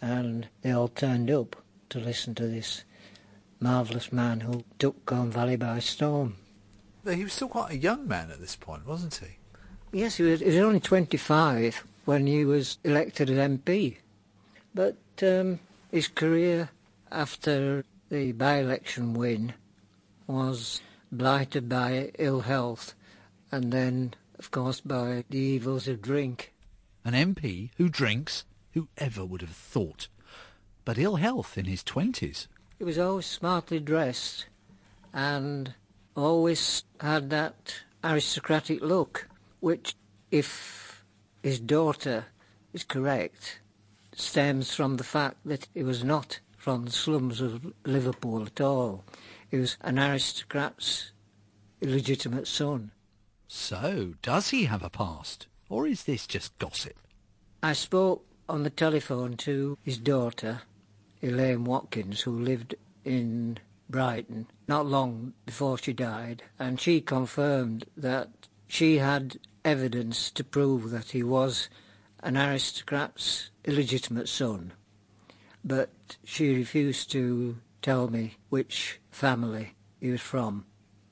and 0.03 0.47
they 0.61 0.71
all 0.71 0.89
turned 0.89 1.31
up 1.31 1.57
to 1.89 1.99
listen 1.99 2.35
to 2.35 2.47
this 2.47 2.85
marvellous 3.61 4.13
man 4.13 4.41
who 4.41 4.63
took 4.79 5.07
Colne 5.07 5.31
Valley 5.31 5.57
by 5.57 5.79
storm. 5.79 6.37
He 7.15 7.25
was 7.25 7.33
still 7.33 7.49
quite 7.49 7.73
a 7.73 7.77
young 7.77 8.07
man 8.07 8.31
at 8.31 8.41
this 8.41 8.57
point, 8.57 8.87
wasn't 8.87 9.17
he? 9.17 9.39
Yes, 9.99 10.17
he 10.17 10.25
was, 10.25 10.41
he 10.41 10.47
was 10.47 10.57
only 10.57 10.81
25 10.81 11.85
when 12.05 12.27
he 12.27 12.45
was 12.45 12.79
elected 12.85 13.31
as 13.31 13.39
MP. 13.39 13.97
But 14.75 14.97
um, 15.23 15.61
his 15.91 16.09
career 16.09 16.71
after 17.11 17.85
the 18.11 18.33
by-election 18.33 19.15
win 19.15 19.55
was 20.27 20.81
blighted 21.11 21.69
by 21.69 22.11
ill 22.19 22.41
health 22.41 22.95
and 23.51 23.73
then, 23.73 24.15
of 24.39 24.51
course, 24.51 24.81
by 24.81 25.25
the 25.31 25.39
evils 25.39 25.89
of 25.89 26.03
drink. 26.03 26.53
An 27.05 27.15
MP 27.15 27.71
who 27.77 27.89
drinks? 27.89 28.45
Who 28.73 28.89
ever 28.99 29.25
would 29.25 29.41
have 29.41 29.51
thought? 29.51 30.09
But 30.85 30.99
ill 30.99 31.17
health 31.17 31.57
in 31.57 31.65
his 31.65 31.83
twenties. 31.83 32.49
He 32.79 32.85
was 32.85 32.99
always 32.99 33.27
smartly 33.27 33.81
dressed 33.81 34.47
and 35.13 35.75
always 36.19 36.85
had 37.01 37.31
that 37.31 37.75
aristocratic 38.03 38.83
look, 38.83 39.29
which, 39.61 39.95
if 40.31 41.05
his 41.43 41.61
daughter 41.61 42.27
is 42.73 42.85
correct, 42.85 43.61
stems 44.15 44.75
from 44.75 44.97
the 44.97 45.05
fact 45.05 45.37
that 45.45 45.69
he 45.75 45.83
was 45.83 46.05
not 46.05 46.41
from 46.57 46.85
the 46.85 46.91
slums 46.91 47.41
of 47.41 47.73
Liverpool 47.85 48.43
at 48.45 48.61
all. 48.61 49.05
He 49.51 49.57
was 49.59 49.77
an 49.81 49.99
aristocrat's 49.99 51.13
illegitimate 51.81 52.47
son. 52.47 52.91
So, 53.47 54.15
does 54.21 54.51
he 54.51 54.65
have 54.65 54.83
a 54.83 54.91
past? 54.91 55.47
Or 55.71 55.87
is 55.87 56.05
this 56.05 56.27
just 56.27 56.59
gossip? 56.59 56.97
I 57.63 57.73
spoke 57.73 58.25
on 58.49 58.63
the 58.63 58.71
telephone 58.71 59.37
to 59.39 59.79
his 59.83 59.99
daughter, 59.99 60.63
Elaine 61.23 61.65
Watkins, 61.65 62.23
who 62.23 62.39
lived 62.39 62.75
in 63.05 63.59
Brighton 63.89 64.47
not 64.69 64.87
long 64.87 65.33
before 65.47 65.79
she 65.79 65.93
died, 65.93 66.43
and 66.59 66.79
she 66.79 67.01
confirmed 67.01 67.87
that 67.97 68.29
she 68.69 68.99
had 68.99 69.39
evidence 69.65 70.31
to 70.31 70.45
prove 70.45 70.91
that 70.91 71.11
he 71.11 71.23
was 71.23 71.71
an 72.23 72.37
aristocrat's 72.37 73.51
illegitimate 73.65 74.29
son, 74.29 74.73
but 75.65 75.91
she 76.23 76.55
refused 76.55 77.11
to 77.11 77.57
tell 77.81 78.09
me 78.09 78.37
which 78.51 79.01
family 79.11 79.75
he 80.01 80.11
was 80.11 80.21
from. 80.21 80.67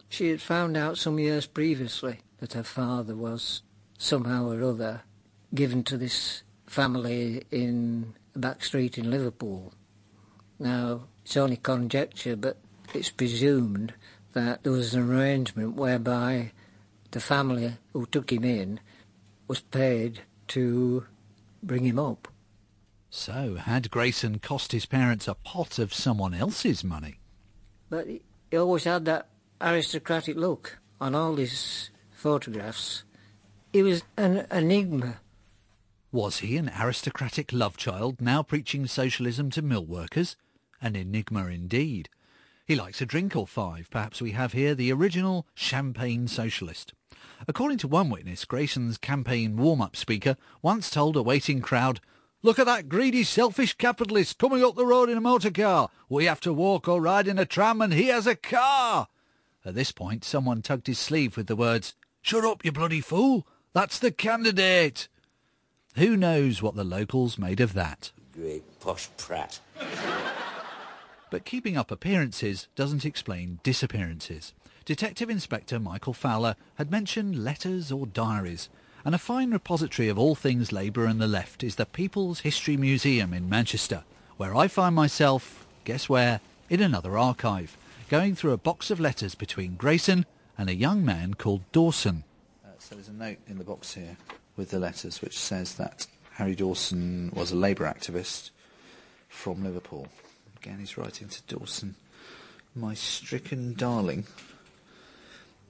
She 0.08 0.30
had 0.30 0.42
found 0.42 0.76
out 0.76 0.98
some 0.98 1.18
years 1.18 1.46
previously 1.46 2.20
that 2.38 2.52
her 2.52 2.62
father 2.62 3.16
was 3.16 3.62
somehow 3.98 4.50
or 4.50 4.62
other 4.62 5.02
given 5.54 5.82
to 5.84 5.96
this 5.96 6.42
family 6.66 7.42
in 7.50 8.14
a 8.34 8.38
back 8.38 8.62
street 8.62 8.98
in 8.98 9.10
Liverpool. 9.10 9.72
Now, 10.58 11.04
it's 11.24 11.36
only 11.36 11.56
conjecture, 11.56 12.36
but 12.36 12.58
it's 12.94 13.10
presumed 13.10 13.94
that 14.32 14.62
there 14.62 14.72
was 14.72 14.94
an 14.94 15.10
arrangement 15.10 15.74
whereby 15.74 16.52
the 17.12 17.20
family 17.20 17.74
who 17.92 18.06
took 18.06 18.30
him 18.30 18.44
in 18.44 18.80
was 19.48 19.60
paid 19.60 20.20
to 20.48 21.06
bring 21.62 21.84
him 21.84 21.98
up. 21.98 22.28
So, 23.10 23.54
had 23.54 23.90
Grayson 23.90 24.40
cost 24.40 24.72
his 24.72 24.84
parents 24.84 25.26
a 25.26 25.34
pot 25.34 25.78
of 25.78 25.94
someone 25.94 26.34
else's 26.34 26.84
money? 26.84 27.18
But 27.88 28.06
he 28.06 28.56
always 28.56 28.84
had 28.84 29.04
that 29.06 29.28
aristocratic 29.60 30.36
look 30.36 30.78
on 31.00 31.14
all 31.14 31.36
his 31.36 31.90
photographs. 32.10 33.04
He 33.72 33.82
was 33.82 34.02
an 34.16 34.46
enigma. 34.50 35.20
Was 36.12 36.38
he 36.38 36.56
an 36.56 36.70
aristocratic 36.78 37.52
love 37.52 37.76
child 37.76 38.20
now 38.20 38.42
preaching 38.42 38.86
socialism 38.86 39.50
to 39.50 39.62
mill 39.62 39.84
workers? 39.84 40.36
An 40.80 40.96
enigma 40.96 41.46
indeed. 41.46 42.08
He 42.66 42.74
likes 42.74 43.00
a 43.00 43.06
drink 43.06 43.36
or 43.36 43.46
five. 43.46 43.88
Perhaps 43.90 44.20
we 44.20 44.32
have 44.32 44.52
here 44.52 44.74
the 44.74 44.92
original 44.92 45.46
champagne 45.54 46.26
socialist. 46.26 46.92
According 47.46 47.78
to 47.78 47.88
one 47.88 48.10
witness, 48.10 48.44
Grayson's 48.44 48.98
campaign 48.98 49.56
warm-up 49.56 49.94
speaker 49.94 50.36
once 50.62 50.90
told 50.90 51.16
a 51.16 51.22
waiting 51.22 51.60
crowd, 51.60 52.00
Look 52.42 52.58
at 52.58 52.66
that 52.66 52.88
greedy, 52.88 53.22
selfish 53.22 53.74
capitalist 53.74 54.38
coming 54.38 54.64
up 54.64 54.74
the 54.74 54.84
road 54.84 55.08
in 55.08 55.16
a 55.16 55.20
motor 55.20 55.50
car. 55.50 55.90
We 56.08 56.24
have 56.24 56.40
to 56.40 56.52
walk 56.52 56.88
or 56.88 57.00
ride 57.00 57.28
in 57.28 57.38
a 57.38 57.46
tram 57.46 57.80
and 57.80 57.92
he 57.92 58.08
has 58.08 58.26
a 58.26 58.34
car. 58.34 59.06
At 59.64 59.76
this 59.76 59.92
point, 59.92 60.24
someone 60.24 60.60
tugged 60.60 60.88
his 60.88 60.98
sleeve 60.98 61.36
with 61.36 61.46
the 61.46 61.56
words, 61.56 61.94
Shut 62.20 62.44
up, 62.44 62.64
you 62.64 62.72
bloody 62.72 63.00
fool. 63.00 63.46
That's 63.74 64.00
the 64.00 64.10
candidate. 64.10 65.06
Who 65.94 66.16
knows 66.16 66.62
what 66.62 66.74
the 66.74 66.84
locals 66.84 67.38
made 67.38 67.60
of 67.60 67.74
that? 67.74 68.10
Great 68.32 68.80
posh 68.80 69.08
prat. 69.16 69.60
But 71.30 71.44
keeping 71.44 71.76
up 71.76 71.90
appearances 71.90 72.68
doesn't 72.76 73.04
explain 73.04 73.58
disappearances. 73.62 74.52
Detective 74.84 75.28
Inspector 75.28 75.78
Michael 75.80 76.12
Fowler 76.12 76.54
had 76.76 76.90
mentioned 76.90 77.42
letters 77.42 77.90
or 77.90 78.06
diaries, 78.06 78.68
and 79.04 79.14
a 79.14 79.18
fine 79.18 79.50
repository 79.50 80.08
of 80.08 80.18
all 80.18 80.36
things 80.36 80.70
Labour 80.70 81.06
and 81.06 81.20
the 81.20 81.26
left 81.26 81.64
is 81.64 81.74
the 81.74 81.86
People's 81.86 82.40
History 82.40 82.76
Museum 82.76 83.34
in 83.34 83.48
Manchester, 83.48 84.04
where 84.36 84.54
I 84.54 84.68
find 84.68 84.94
myself, 84.94 85.66
guess 85.84 86.08
where, 86.08 86.40
in 86.70 86.80
another 86.80 87.18
archive, 87.18 87.76
going 88.08 88.36
through 88.36 88.52
a 88.52 88.56
box 88.56 88.90
of 88.90 89.00
letters 89.00 89.34
between 89.34 89.74
Grayson 89.74 90.26
and 90.56 90.70
a 90.70 90.74
young 90.74 91.04
man 91.04 91.34
called 91.34 91.62
Dawson. 91.72 92.22
Uh, 92.64 92.68
so 92.78 92.94
there's 92.94 93.08
a 93.08 93.12
note 93.12 93.38
in 93.48 93.58
the 93.58 93.64
box 93.64 93.94
here 93.94 94.16
with 94.56 94.70
the 94.70 94.78
letters 94.78 95.20
which 95.20 95.36
says 95.36 95.74
that 95.74 96.06
Harry 96.34 96.54
Dawson 96.54 97.32
was 97.34 97.50
a 97.50 97.56
Labour 97.56 97.84
activist 97.84 98.50
from 99.28 99.64
Liverpool. 99.64 100.08
Again, 100.66 100.80
he's 100.80 100.98
writing 100.98 101.28
to 101.28 101.42
Dawson. 101.42 101.94
My 102.74 102.94
stricken 102.94 103.74
darling, 103.74 104.26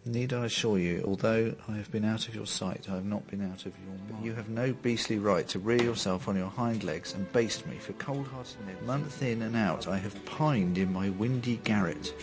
need 0.07 0.33
I 0.33 0.47
assure 0.47 0.79
you, 0.79 1.05
although 1.07 1.55
I 1.69 1.73
have 1.73 1.93
been 1.93 2.07
out 2.07 2.29
of 2.29 2.35
your 2.35 2.47
sight, 2.47 2.87
I 2.89 2.95
have 2.95 3.05
not 3.05 3.27
been 3.27 3.43
out 3.43 3.67
of 3.67 3.75
your 3.79 3.95
mind. 4.11 4.25
You 4.25 4.33
have 4.33 4.49
no 4.49 4.73
beastly 4.73 5.19
right 5.19 5.47
to 5.49 5.59
rear 5.59 5.83
yourself 5.83 6.29
on 6.29 6.37
your 6.37 6.49
hind 6.49 6.83
legs 6.83 7.13
and 7.13 7.31
baste 7.31 7.67
me 7.67 7.77
for 7.77 7.93
cold-heartedness. 7.93 8.87
Month 8.87 9.23
in 9.23 9.43
and 9.43 9.55
out, 9.55 9.87
I 9.87 9.99
have 9.99 10.25
pined 10.25 10.79
in 10.79 10.91
my 10.95 11.11
windy 11.11 11.61
garret 11.63 12.15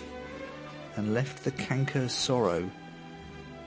and 0.96 1.14
left 1.14 1.44
the 1.44 1.52
canker 1.52 2.10
sorrow 2.10 2.68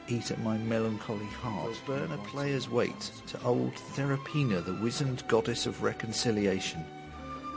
eat 0.09 0.33
at 0.33 0.41
my 0.41 0.59
melancholy 0.59 1.27
heart. 1.27 1.81
Burn 1.87 2.11
a 2.11 2.19
player's 2.19 2.69
weight 2.69 3.13
to 3.29 3.41
old 3.45 3.75
Therapina, 3.95 4.65
the 4.65 4.75
wizened 4.75 5.23
goddess 5.29 5.67
of 5.67 5.85
reconciliation, 5.85 6.85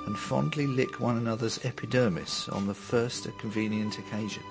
and 0.10 0.18
fondly 0.18 0.66
lick 0.66 1.00
one 1.00 1.18
another's 1.18 1.64
epidermis 1.64 2.50
on 2.50 2.66
the 2.66 2.74
first 2.74 3.28
convenient 3.38 4.00
occasion. 4.00 4.42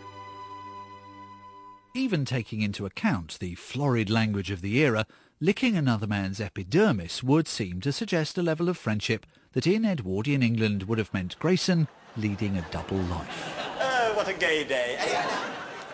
Even 1.95 2.25
taking 2.25 2.61
into 2.61 2.87
account 2.87 3.37
the 3.41 3.57
florid 3.57 4.09
language 4.09 4.53
of 4.53 4.61
the 4.61 4.79
era, 4.79 5.05
licking 5.41 5.77
another 5.77 6.07
man's 6.07 6.41
epidermis 6.41 7.25
would 7.25 7.49
seem 7.49 7.81
to 7.81 7.91
suggest 7.91 8.38
a 8.38 8.43
level 8.43 8.69
of 8.69 8.79
friendship 8.79 9.27
that 9.53 9.67
in 9.67 9.85
Edwardian 9.85 10.45
England 10.45 10.85
would 10.85 10.99
have 10.99 11.12
meant 11.12 11.37
Grayson 11.41 11.88
leading 12.17 12.57
a 12.57 12.67
double 12.71 12.99
life. 12.99 13.55
Oh, 13.81 14.15
what 14.15 14.29
a 14.29 14.33
gay 14.33 14.65
day. 14.65 14.97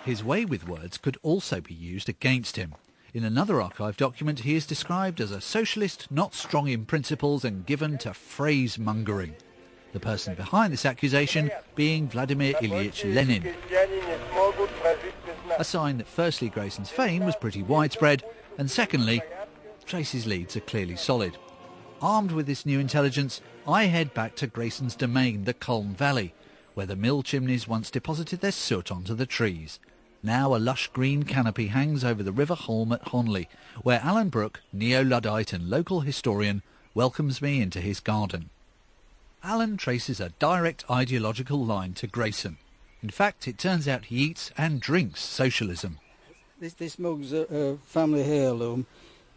His 0.05 0.23
way 0.23 0.45
with 0.45 0.69
words 0.69 0.99
could 0.99 1.19
also 1.23 1.61
be 1.61 1.75
used 1.75 2.09
against 2.09 2.57
him. 2.57 2.75
In 3.15 3.25
another 3.25 3.63
archive 3.63 3.97
document, 3.97 4.41
he 4.41 4.55
is 4.55 4.67
described 4.67 5.21
as 5.21 5.31
a 5.31 5.41
socialist 5.41 6.11
not 6.11 6.35
strong 6.35 6.69
in 6.69 6.85
principles 6.85 7.45
and 7.45 7.65
given 7.67 7.97
to 7.99 8.13
phrase 8.13 8.79
mongering. 8.79 9.37
The 9.95 10.01
person 10.01 10.35
behind 10.35 10.73
this 10.73 10.85
accusation 10.85 11.53
being 11.77 12.09
Vladimir 12.09 12.55
Ilyich 12.55 13.15
Lenin. 13.15 13.55
A 15.57 15.63
sign 15.63 15.99
that 15.99 16.09
firstly 16.09 16.49
Grayson's 16.49 16.91
fame 16.91 17.25
was 17.25 17.37
pretty 17.37 17.63
widespread, 17.63 18.25
and 18.59 18.69
secondly, 18.69 19.23
Tracy's 19.87 20.27
leads 20.27 20.57
are 20.57 20.61
clearly 20.61 20.97
solid. 20.97 21.39
Armed 22.03 22.33
with 22.33 22.47
this 22.47 22.67
new 22.67 22.81
intelligence, 22.81 23.41
I 23.69 23.85
head 23.85 24.13
back 24.13 24.35
to 24.37 24.49
Grayson's 24.49 24.97
domain, 24.97 25.45
the 25.45 25.55
Colne 25.55 25.95
Valley, 25.95 26.35
where 26.75 26.87
the 26.87 26.97
mill 26.97 27.23
chimneys 27.23 27.69
once 27.69 27.89
deposited 27.89 28.41
their 28.41 28.51
soot 28.51 28.91
onto 28.91 29.15
the 29.15 29.27
trees. 29.27 29.79
Now 30.25 30.57
a 30.57 30.59
lush 30.59 30.89
green 30.89 31.23
canopy 31.23 31.69
hangs 31.69 32.03
over 32.03 32.25
the 32.25 32.33
River 32.33 32.57
Holme 32.57 32.95
at 32.95 33.09
Honley, 33.09 33.49
where 33.83 34.01
Alan 34.03 34.29
Brooke, 34.29 34.61
neo-Luddite 34.73 35.53
and 35.53 35.71
local 35.71 36.01
historian, 36.01 36.63
welcomes 36.95 37.41
me 37.41 37.63
into 37.63 37.81
his 37.81 38.01
garden. 38.01 38.51
Alan 39.45 39.77
traces 39.77 40.21
a 40.21 40.31
direct 40.39 40.91
ideological 40.91 41.63
line 41.63 41.93
to 41.93 42.07
Grayson. 42.07 42.57
In 43.03 43.11
fact, 43.11 43.47
it 43.47 43.59
turns 43.59 43.87
out 43.87 44.07
he 44.07 44.17
eats 44.17 44.51
and 44.57 44.81
drinks 44.81 45.21
socialism. 45.21 45.99
This, 46.59 46.73
this 46.73 46.99
mug's 46.99 47.35
a, 47.35 47.43
a 47.55 47.77
family 47.85 48.23
heirloom. 48.23 48.87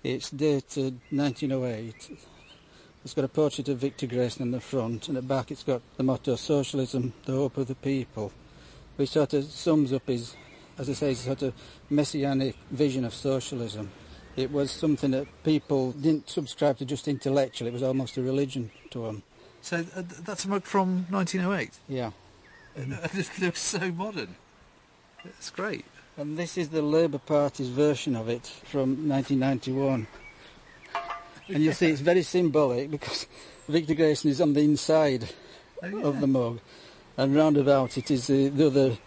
It's 0.06 0.30
dated 0.30 1.02
1908. 1.10 2.18
It's 3.04 3.14
got 3.14 3.26
a 3.26 3.28
portrait 3.28 3.68
of 3.68 3.80
Victor 3.80 4.08
Grayson 4.08 4.44
in 4.44 4.52
the 4.52 4.62
front, 4.62 5.10
and 5.10 5.18
at 5.18 5.24
the 5.24 5.28
back 5.28 5.52
it's 5.52 5.64
got 5.64 5.82
the 5.98 6.04
motto 6.04 6.38
Socialism, 6.38 7.12
the 7.26 7.34
hope 7.34 7.58
of 7.58 7.68
the 7.68 7.76
people, 7.76 8.32
which 8.96 9.10
sort 9.10 9.34
of 9.34 9.44
sums 9.44 9.92
up 9.92 10.08
his, 10.08 10.38
as 10.78 10.90
I 10.90 10.94
say, 10.94 11.14
sort 11.16 11.42
of 11.42 11.54
messianic 11.90 12.56
vision 12.72 13.04
of 13.04 13.14
socialism. 13.14 13.92
It 14.38 14.54
was 14.54 14.72
something 14.72 15.12
that 15.12 15.28
people 15.44 15.92
didn't 15.92 16.30
subscribe 16.30 16.78
to 16.78 16.86
just 16.86 17.10
intellectually, 17.10 17.72
it 17.72 17.74
was 17.74 17.84
almost 17.84 18.16
a 18.16 18.22
religion 18.22 18.72
to 18.92 19.02
them. 19.02 19.24
So 19.68 19.84
uh, 19.98 20.04
that's 20.24 20.46
a 20.46 20.48
mug 20.48 20.64
from 20.64 21.08
1908? 21.10 21.78
Yeah. 21.90 22.12
And 22.78 22.94
it 23.14 23.30
looks 23.42 23.60
so 23.60 23.92
modern. 23.92 24.38
It's 25.26 25.50
great. 25.50 25.84
And 26.16 26.38
this 26.38 26.58
is 26.58 26.70
the 26.70 26.82
Labour 26.82 27.18
Party's 27.18 27.68
version 27.68 28.16
of 28.16 28.30
it 28.30 28.48
from 28.48 29.10
1991. 29.10 30.08
And 31.50 31.62
you'll 31.62 31.74
see 31.74 31.88
it's 31.88 32.00
very 32.00 32.24
symbolic 32.24 32.90
because 32.90 33.28
Victor 33.68 33.94
Grayson 33.94 34.30
is 34.30 34.40
on 34.40 34.54
the 34.54 34.62
inside 34.62 35.34
of 35.84 36.22
the 36.22 36.28
mug. 36.28 36.62
And 37.18 37.36
round 37.36 37.58
about 37.58 37.98
it 37.98 38.10
is 38.10 38.28
the, 38.28 38.48
the 38.48 38.68
other 38.68 38.98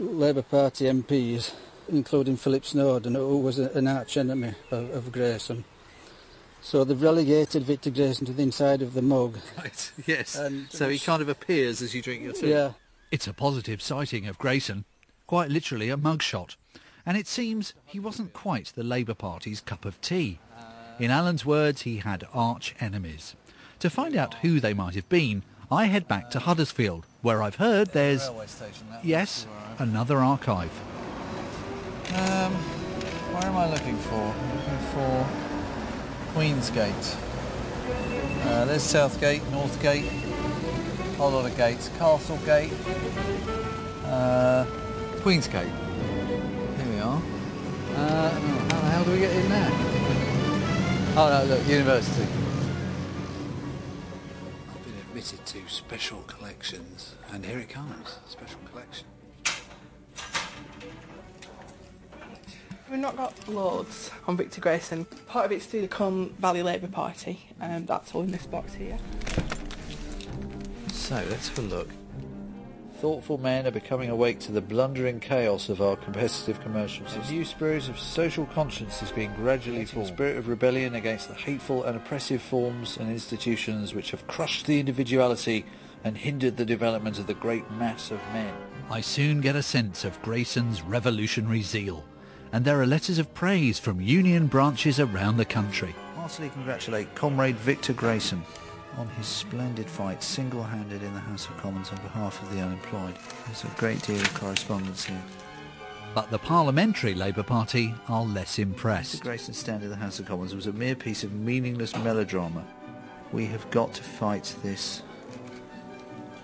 Labour 0.00 0.42
Party 0.42 0.86
MPs, 0.86 1.52
including 1.88 2.36
Philip 2.36 2.64
Snowden, 2.64 3.14
who 3.14 3.38
was 3.38 3.60
an 3.60 3.86
arch 3.86 4.16
enemy 4.16 4.54
of, 4.72 4.90
of 4.90 5.12
Grayson. 5.12 5.64
So 6.60 6.84
they've 6.84 7.00
relegated 7.00 7.62
Victor 7.62 7.90
Grayson 7.90 8.26
to 8.26 8.32
the 8.32 8.42
inside 8.42 8.82
of 8.82 8.94
the 8.94 9.02
mug. 9.02 9.38
Right, 9.58 9.92
yes. 10.06 10.36
And- 10.36 10.70
so 10.70 10.88
he 10.88 10.98
kind 10.98 11.22
of 11.22 11.28
appears 11.28 11.80
as 11.82 11.94
you 11.94 12.02
drink 12.02 12.22
your 12.22 12.32
tea. 12.32 12.50
Yeah. 12.50 12.72
It's 13.10 13.26
a 13.26 13.32
positive 13.32 13.80
sighting 13.80 14.26
of 14.26 14.38
Grayson, 14.38 14.84
quite 15.26 15.50
literally 15.50 15.88
a 15.88 15.96
mugshot. 15.96 16.56
And 17.06 17.16
it 17.16 17.26
seems 17.26 17.72
he 17.86 17.98
wasn't 17.98 18.34
quite 18.34 18.72
the 18.74 18.84
Labour 18.84 19.14
Party's 19.14 19.60
cup 19.60 19.84
of 19.86 20.00
tea. 20.02 20.40
In 20.98 21.10
Alan's 21.10 21.46
words, 21.46 21.82
he 21.82 21.98
had 21.98 22.24
arch 22.34 22.74
enemies. 22.80 23.34
To 23.78 23.88
find 23.88 24.16
out 24.16 24.34
who 24.42 24.58
they 24.60 24.74
might 24.74 24.94
have 24.96 25.08
been, 25.08 25.42
I 25.70 25.84
head 25.86 26.06
back 26.08 26.30
to 26.32 26.40
Huddersfield, 26.40 27.06
where 27.22 27.42
I've 27.42 27.54
heard 27.56 27.88
there's, 27.92 28.22
Railway 28.28 28.46
station. 28.46 28.86
That 28.90 29.04
yes, 29.04 29.46
another 29.78 30.18
archive. 30.18 30.72
Um, 32.14 32.52
where 33.32 33.44
am 33.46 33.56
I 33.56 33.70
looking 33.70 33.96
for? 33.96 34.14
I'm 34.16 34.56
looking 34.56 34.78
for 34.92 35.47
Queensgate. 36.38 37.16
Uh, 38.46 38.64
there's 38.66 38.84
Southgate, 38.84 39.42
Northgate, 39.50 40.06
a 40.06 41.16
whole 41.16 41.32
lot 41.32 41.44
of 41.44 41.56
gates. 41.56 41.88
Castlegate, 41.98 42.70
uh, 44.04 44.64
Queensgate. 45.16 45.66
Here 46.76 46.92
we 46.92 47.00
are. 47.00 47.20
Uh, 47.96 48.30
how 48.30 48.80
the 48.80 48.86
hell 48.86 49.04
do 49.04 49.10
we 49.10 49.18
get 49.18 49.34
in 49.34 49.48
there? 49.48 49.68
Oh 51.16 51.28
no, 51.28 51.44
look, 51.52 51.66
university. 51.66 52.22
I've 54.70 54.84
been 54.84 54.94
admitted 55.08 55.44
to 55.44 55.68
special 55.68 56.22
collections, 56.28 57.16
and 57.32 57.44
here 57.44 57.58
it 57.58 57.68
comes, 57.68 58.20
special 58.28 58.60
collection. 58.70 59.08
We've 62.90 62.98
not 62.98 63.16
got 63.18 63.48
loads 63.48 64.10
on 64.26 64.38
Victor 64.38 64.62
Grayson. 64.62 65.04
Part 65.26 65.44
of 65.44 65.52
it's 65.52 65.66
through 65.66 65.82
the 65.82 65.88
Colne 65.88 66.30
Valley 66.38 66.62
Labour 66.62 66.88
Party, 66.88 67.50
and 67.60 67.86
that's 67.86 68.14
all 68.14 68.22
in 68.22 68.30
this 68.30 68.46
box 68.46 68.72
here. 68.72 68.98
So 70.92 71.16
let's 71.28 71.48
have 71.48 71.58
a 71.58 71.62
look. 71.62 71.88
Thoughtful 73.00 73.38
men 73.38 73.66
are 73.66 73.70
becoming 73.70 74.08
awake 74.08 74.40
to 74.40 74.52
the 74.52 74.60
blundering 74.60 75.20
chaos 75.20 75.68
of 75.68 75.80
our 75.82 75.96
competitive 75.96 76.60
commercial 76.60 77.06
system. 77.06 77.22
A 77.28 77.30
new 77.30 77.44
spirit 77.44 77.88
of 77.88 77.98
social 77.98 78.46
conscience 78.46 79.02
is 79.02 79.12
being 79.12 79.32
gradually 79.34 79.84
formed. 79.84 80.08
A 80.08 80.12
spirit 80.12 80.36
of 80.36 80.48
rebellion 80.48 80.94
against 80.94 81.28
the 81.28 81.34
hateful 81.34 81.84
and 81.84 81.96
oppressive 81.96 82.42
forms 82.42 82.96
and 82.96 83.10
institutions 83.10 83.94
which 83.94 84.10
have 84.10 84.26
crushed 84.26 84.66
the 84.66 84.80
individuality 84.80 85.64
and 86.04 86.16
hindered 86.16 86.56
the 86.56 86.64
development 86.64 87.18
of 87.18 87.26
the 87.26 87.34
great 87.34 87.70
mass 87.72 88.10
of 88.10 88.18
men. 88.32 88.52
I 88.90 89.00
soon 89.00 89.42
get 89.42 89.54
a 89.54 89.62
sense 89.62 90.04
of 90.04 90.20
Grayson's 90.22 90.82
revolutionary 90.82 91.62
zeal, 91.62 92.04
and 92.52 92.64
there 92.64 92.80
are 92.80 92.86
letters 92.86 93.18
of 93.18 93.32
praise 93.34 93.78
from 93.78 94.00
union 94.00 94.46
branches 94.46 95.00
around 95.00 95.36
the 95.36 95.44
country. 95.44 95.94
Heartily 96.16 96.50
congratulate 96.50 97.14
Comrade 97.14 97.56
Victor 97.56 97.92
Grayson 97.92 98.42
on 98.96 99.08
his 99.10 99.26
splendid 99.26 99.88
fight 99.88 100.22
single-handed 100.22 101.02
in 101.02 101.14
the 101.14 101.20
House 101.20 101.48
of 101.48 101.56
Commons 101.58 101.90
on 101.90 101.96
behalf 101.98 102.42
of 102.42 102.52
the 102.52 102.60
unemployed. 102.60 103.14
There's 103.46 103.64
a 103.64 103.68
great 103.78 104.02
deal 104.02 104.20
of 104.20 104.34
correspondence 104.34 105.04
here. 105.04 105.22
But 106.14 106.30
the 106.30 106.38
Parliamentary 106.38 107.14
Labour 107.14 107.42
Party 107.42 107.94
are 108.08 108.24
less 108.24 108.58
Mr 108.58 108.58
impressed. 108.58 109.22
Grayson's 109.22 109.58
stand 109.58 109.84
in 109.84 109.90
the 109.90 109.96
House 109.96 110.18
of 110.18 110.26
Commons 110.26 110.54
was 110.54 110.66
a 110.66 110.72
mere 110.72 110.96
piece 110.96 111.22
of 111.22 111.32
meaningless 111.32 111.94
melodrama. 111.96 112.64
We 113.30 113.46
have 113.46 113.70
got 113.70 113.94
to 113.94 114.02
fight 114.02 114.54
this 114.62 115.02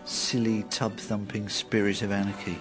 silly, 0.05 0.65
tub-thumping 0.65 1.49
spirit 1.49 2.03
of 2.03 2.13
anarchy. 2.13 2.59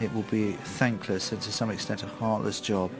It 0.00 0.12
will 0.12 0.22
be 0.22 0.52
thankless 0.52 1.32
and 1.32 1.40
to 1.42 1.52
some 1.52 1.70
extent 1.70 2.02
a 2.02 2.06
heartless 2.06 2.60
job, 2.60 2.90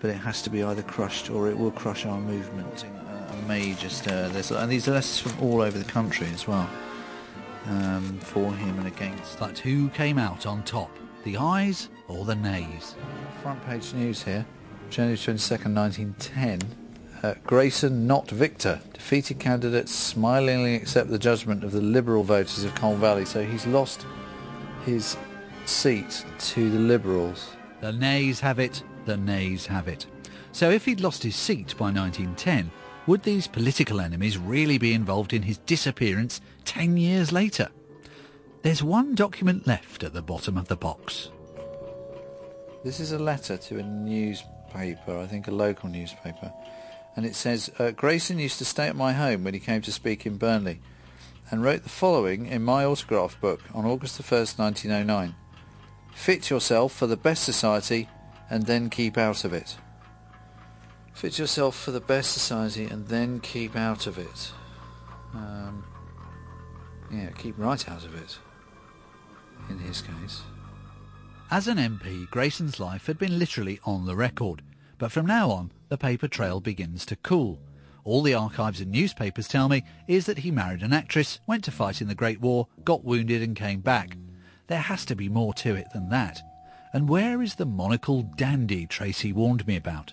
but 0.00 0.10
it 0.10 0.14
has 0.14 0.42
to 0.42 0.50
be 0.50 0.62
either 0.62 0.82
crushed 0.82 1.30
or 1.30 1.48
it 1.48 1.58
will 1.58 1.70
crush 1.70 2.06
our 2.06 2.20
movement. 2.20 2.84
A 2.84 3.46
major 3.46 3.88
stir. 3.88 4.28
There's, 4.28 4.50
and 4.50 4.70
these 4.72 4.88
are 4.88 4.92
letters 4.92 5.18
from 5.18 5.38
all 5.40 5.60
over 5.60 5.78
the 5.78 5.90
country 5.90 6.26
as 6.32 6.48
well, 6.48 6.68
um, 7.66 8.18
for 8.20 8.52
him 8.54 8.78
and 8.78 8.86
against. 8.86 9.38
But 9.38 9.58
who 9.58 9.90
came 9.90 10.18
out 10.18 10.46
on 10.46 10.62
top? 10.62 10.90
The 11.24 11.36
ayes 11.36 11.90
or 12.08 12.24
the 12.24 12.34
nays? 12.34 12.94
Front 13.42 13.64
page 13.66 13.92
news 13.92 14.22
here, 14.22 14.46
January 14.88 15.18
22nd, 15.18 15.74
1910. 15.74 16.60
Uh, 17.22 17.34
Grayson, 17.44 18.06
not 18.06 18.30
Victor. 18.30 18.80
Defeated 18.94 19.40
candidates 19.40 19.92
smilingly 19.92 20.76
accept 20.76 21.10
the 21.10 21.18
judgment 21.18 21.64
of 21.64 21.72
the 21.72 21.80
Liberal 21.80 22.22
voters 22.22 22.62
of 22.62 22.74
Colne 22.76 23.00
Valley. 23.00 23.24
So 23.24 23.44
he's 23.44 23.66
lost 23.66 24.06
his 24.86 25.16
seat 25.68 26.24
to 26.38 26.70
the 26.70 26.78
Liberals. 26.78 27.50
The 27.80 27.92
nays 27.92 28.40
have 28.40 28.58
it, 28.58 28.82
the 29.04 29.16
nays 29.16 29.66
have 29.66 29.86
it. 29.86 30.06
So 30.52 30.70
if 30.70 30.84
he'd 30.86 31.00
lost 31.00 31.22
his 31.22 31.36
seat 31.36 31.76
by 31.76 31.92
1910, 31.92 32.70
would 33.06 33.22
these 33.22 33.46
political 33.46 34.00
enemies 34.00 34.38
really 34.38 34.78
be 34.78 34.94
involved 34.94 35.32
in 35.32 35.42
his 35.42 35.58
disappearance 35.58 36.40
10 36.64 36.96
years 36.96 37.32
later? 37.32 37.68
There's 38.62 38.82
one 38.82 39.14
document 39.14 39.66
left 39.66 40.02
at 40.02 40.14
the 40.14 40.22
bottom 40.22 40.56
of 40.56 40.68
the 40.68 40.76
box. 40.76 41.30
This 42.82 42.98
is 42.98 43.12
a 43.12 43.18
letter 43.18 43.56
to 43.56 43.78
a 43.78 43.82
newspaper, 43.82 45.18
I 45.18 45.26
think 45.26 45.48
a 45.48 45.52
local 45.52 45.88
newspaper. 45.88 46.52
And 47.14 47.26
it 47.26 47.34
says, 47.34 47.70
uh, 47.78 47.90
Grayson 47.90 48.38
used 48.38 48.58
to 48.58 48.64
stay 48.64 48.88
at 48.88 48.96
my 48.96 49.12
home 49.12 49.44
when 49.44 49.54
he 49.54 49.60
came 49.60 49.82
to 49.82 49.92
speak 49.92 50.24
in 50.24 50.38
Burnley 50.38 50.80
and 51.50 51.62
wrote 51.62 51.82
the 51.82 51.88
following 51.88 52.46
in 52.46 52.62
my 52.62 52.84
autograph 52.84 53.40
book 53.40 53.60
on 53.74 53.84
August 53.84 54.16
the 54.16 54.22
1st, 54.22 54.58
1909. 54.58 55.34
Fit 56.18 56.50
yourself 56.50 56.92
for 56.92 57.06
the 57.06 57.16
best 57.16 57.44
society 57.44 58.08
and 58.50 58.66
then 58.66 58.90
keep 58.90 59.16
out 59.16 59.44
of 59.44 59.52
it. 59.52 59.76
Fit 61.14 61.38
yourself 61.38 61.76
for 61.76 61.92
the 61.92 62.00
best 62.00 62.32
society 62.32 62.84
and 62.86 63.06
then 63.06 63.38
keep 63.38 63.76
out 63.76 64.06
of 64.08 64.18
it. 64.18 64.52
Um, 65.32 65.84
yeah, 67.10 67.30
keep 67.38 67.56
right 67.56 67.88
out 67.88 68.04
of 68.04 68.14
it. 68.20 68.36
In 69.70 69.78
his 69.78 70.02
case. 70.02 70.42
As 71.52 71.68
an 71.68 71.78
MP, 71.78 72.28
Grayson's 72.28 72.80
life 72.80 73.06
had 73.06 73.16
been 73.16 73.38
literally 73.38 73.78
on 73.84 74.04
the 74.04 74.16
record, 74.16 74.62
but 74.98 75.12
from 75.12 75.24
now 75.24 75.50
on, 75.50 75.70
the 75.88 75.96
paper 75.96 76.28
trail 76.28 76.60
begins 76.60 77.06
to 77.06 77.16
cool. 77.16 77.60
All 78.04 78.22
the 78.22 78.34
archives 78.34 78.80
and 78.80 78.90
newspapers 78.90 79.46
tell 79.46 79.68
me 79.68 79.84
is 80.08 80.26
that 80.26 80.38
he 80.38 80.50
married 80.50 80.82
an 80.82 80.92
actress, 80.92 81.38
went 81.46 81.62
to 81.64 81.70
fight 81.70 82.02
in 82.02 82.08
the 82.08 82.14
Great 82.16 82.40
War, 82.40 82.66
got 82.84 83.04
wounded 83.04 83.40
and 83.40 83.54
came 83.54 83.80
back. 83.80 84.16
There 84.68 84.78
has 84.78 85.04
to 85.06 85.16
be 85.16 85.28
more 85.28 85.54
to 85.54 85.74
it 85.74 85.88
than 85.92 86.10
that. 86.10 86.42
And 86.92 87.08
where 87.08 87.42
is 87.42 87.56
the 87.56 87.66
monocled 87.66 88.36
dandy 88.36 88.86
Tracy 88.86 89.32
warned 89.32 89.66
me 89.66 89.76
about? 89.76 90.12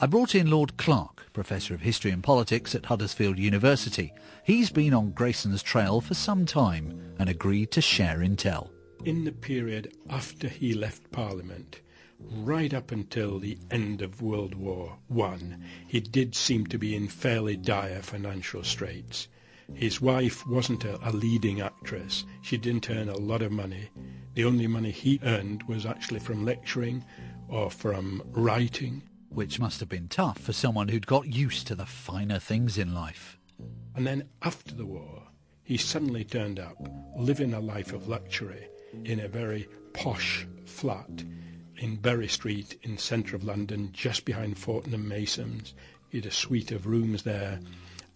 I 0.00 0.06
brought 0.06 0.34
in 0.34 0.50
Lord 0.50 0.76
Clark, 0.76 1.32
Professor 1.32 1.74
of 1.74 1.80
History 1.80 2.10
and 2.10 2.22
Politics 2.22 2.74
at 2.74 2.86
Huddersfield 2.86 3.38
University. 3.38 4.12
He's 4.44 4.70
been 4.70 4.94
on 4.94 5.12
Grayson's 5.12 5.62
trail 5.62 6.00
for 6.00 6.14
some 6.14 6.44
time 6.46 7.14
and 7.18 7.28
agreed 7.28 7.70
to 7.72 7.80
share 7.80 8.18
intel. 8.18 8.70
In 9.04 9.24
the 9.24 9.32
period 9.32 9.96
after 10.10 10.48
he 10.48 10.74
left 10.74 11.10
Parliament, 11.10 11.80
right 12.20 12.74
up 12.74 12.90
until 12.90 13.38
the 13.38 13.58
end 13.70 14.02
of 14.02 14.22
World 14.22 14.54
War 14.54 14.98
One, 15.06 15.64
he 15.86 16.00
did 16.00 16.34
seem 16.34 16.66
to 16.66 16.78
be 16.78 16.96
in 16.96 17.08
fairly 17.08 17.56
dire 17.56 18.02
financial 18.02 18.64
straits. 18.64 19.28
His 19.74 20.00
wife 20.00 20.46
wasn't 20.46 20.84
a, 20.84 20.98
a 21.08 21.12
leading 21.12 21.60
actress. 21.60 22.24
She 22.42 22.56
didn't 22.56 22.90
earn 22.90 23.08
a 23.08 23.16
lot 23.16 23.42
of 23.42 23.52
money. 23.52 23.90
The 24.34 24.44
only 24.44 24.66
money 24.66 24.90
he 24.90 25.20
earned 25.22 25.62
was 25.64 25.86
actually 25.86 26.20
from 26.20 26.44
lecturing 26.44 27.04
or 27.48 27.70
from 27.70 28.22
writing. 28.32 29.02
Which 29.30 29.60
must 29.60 29.80
have 29.80 29.88
been 29.88 30.08
tough 30.08 30.38
for 30.38 30.52
someone 30.52 30.88
who'd 30.88 31.06
got 31.06 31.26
used 31.26 31.66
to 31.66 31.74
the 31.74 31.86
finer 31.86 32.38
things 32.38 32.78
in 32.78 32.94
life. 32.94 33.38
And 33.94 34.06
then 34.06 34.28
after 34.42 34.74
the 34.74 34.86
war, 34.86 35.24
he 35.62 35.76
suddenly 35.76 36.24
turned 36.24 36.58
up, 36.58 36.76
living 37.16 37.52
a 37.52 37.60
life 37.60 37.92
of 37.92 38.08
luxury 38.08 38.68
in 39.04 39.20
a 39.20 39.28
very 39.28 39.68
posh 39.92 40.46
flat 40.64 41.24
in 41.76 41.96
Bury 41.96 42.28
Street 42.28 42.78
in 42.82 42.96
centre 42.96 43.36
of 43.36 43.44
London, 43.44 43.90
just 43.92 44.24
behind 44.24 44.58
Fortnum 44.58 45.06
Masons. 45.06 45.74
He 46.08 46.18
had 46.18 46.26
a 46.26 46.30
suite 46.30 46.72
of 46.72 46.86
rooms 46.86 47.22
there, 47.22 47.60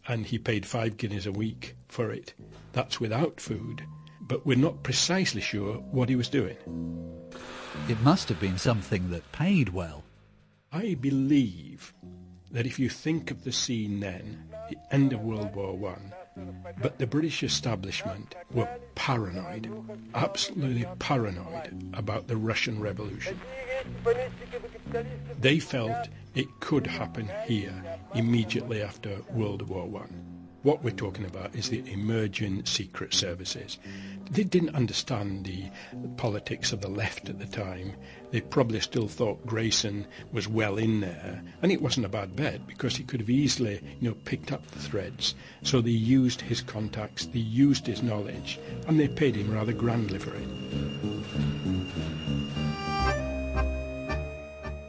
and 0.08 0.26
he 0.26 0.38
paid 0.38 0.66
five 0.66 0.96
guineas 0.96 1.26
a 1.26 1.32
week 1.32 1.76
for 1.88 2.10
it. 2.10 2.34
That's 2.72 3.00
without 3.00 3.40
food, 3.40 3.84
but 4.20 4.44
we're 4.46 4.56
not 4.56 4.82
precisely 4.82 5.40
sure 5.40 5.74
what 5.74 6.08
he 6.08 6.16
was 6.16 6.28
doing. 6.28 6.56
It 7.88 8.00
must 8.02 8.28
have 8.28 8.40
been 8.40 8.58
something 8.58 9.10
that 9.10 9.32
paid 9.32 9.70
well. 9.70 10.04
I 10.70 10.94
believe 10.94 11.92
that 12.50 12.66
if 12.66 12.78
you 12.78 12.88
think 12.88 13.30
of 13.30 13.44
the 13.44 13.52
scene 13.52 14.00
then, 14.00 14.44
the 14.68 14.76
end 14.90 15.12
of 15.12 15.20
World 15.20 15.54
War 15.54 15.76
One, 15.76 16.12
But 16.80 16.98
the 16.98 17.06
British 17.06 17.42
establishment 17.42 18.34
were 18.52 18.68
paranoid, 18.94 19.70
absolutely 20.14 20.86
paranoid 20.98 21.90
about 21.94 22.28
the 22.28 22.36
Russian 22.36 22.80
Revolution. 22.80 23.38
They 25.38 25.58
felt 25.58 26.08
it 26.34 26.48
could 26.60 26.86
happen 26.86 27.28
here 27.46 27.74
immediately 28.14 28.82
after 28.82 29.20
World 29.30 29.68
War 29.68 29.86
One. 29.86 30.31
What 30.62 30.84
we're 30.84 30.90
talking 30.90 31.24
about 31.24 31.56
is 31.56 31.70
the 31.70 31.82
emerging 31.90 32.66
secret 32.66 33.14
services. 33.14 33.78
They 34.30 34.44
didn't 34.44 34.76
understand 34.76 35.44
the 35.44 35.64
politics 36.16 36.72
of 36.72 36.80
the 36.80 36.88
left 36.88 37.28
at 37.28 37.40
the 37.40 37.46
time. 37.46 37.94
They 38.30 38.42
probably 38.42 38.78
still 38.78 39.08
thought 39.08 39.44
Grayson 39.44 40.06
was 40.30 40.46
well 40.46 40.78
in 40.78 41.00
there, 41.00 41.42
and 41.62 41.72
it 41.72 41.82
wasn't 41.82 42.06
a 42.06 42.08
bad 42.08 42.36
bet 42.36 42.64
because 42.68 42.94
he 42.94 43.02
could 43.02 43.18
have 43.18 43.28
easily, 43.28 43.80
you 44.00 44.10
know, 44.10 44.16
picked 44.24 44.52
up 44.52 44.64
the 44.68 44.78
threads. 44.78 45.34
So 45.62 45.80
they 45.80 45.90
used 45.90 46.40
his 46.40 46.60
contacts, 46.60 47.26
they 47.26 47.40
used 47.40 47.84
his 47.84 48.00
knowledge, 48.00 48.60
and 48.86 49.00
they 49.00 49.08
paid 49.08 49.34
him 49.34 49.52
rather 49.52 49.72
grandly 49.72 50.20
for 50.20 50.32
it. 50.32 50.48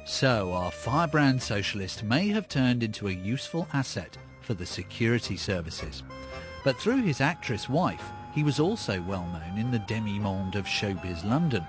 So 0.06 0.54
our 0.54 0.70
firebrand 0.72 1.42
socialist 1.42 2.04
may 2.04 2.28
have 2.28 2.48
turned 2.48 2.84
into 2.84 3.08
a 3.08 3.12
useful 3.12 3.68
asset 3.74 4.20
for 4.44 4.54
the 4.54 4.66
security 4.66 5.38
services. 5.38 6.04
But 6.64 6.78
through 6.78 7.02
his 7.02 7.22
actress 7.22 7.68
wife, 7.68 8.04
he 8.34 8.44
was 8.44 8.60
also 8.60 9.02
well 9.02 9.26
known 9.26 9.58
in 9.58 9.72
the 9.72 9.80
demi-monde 9.80 10.56
of 10.56 10.66
showbiz 10.66 11.24
London. 11.24 11.66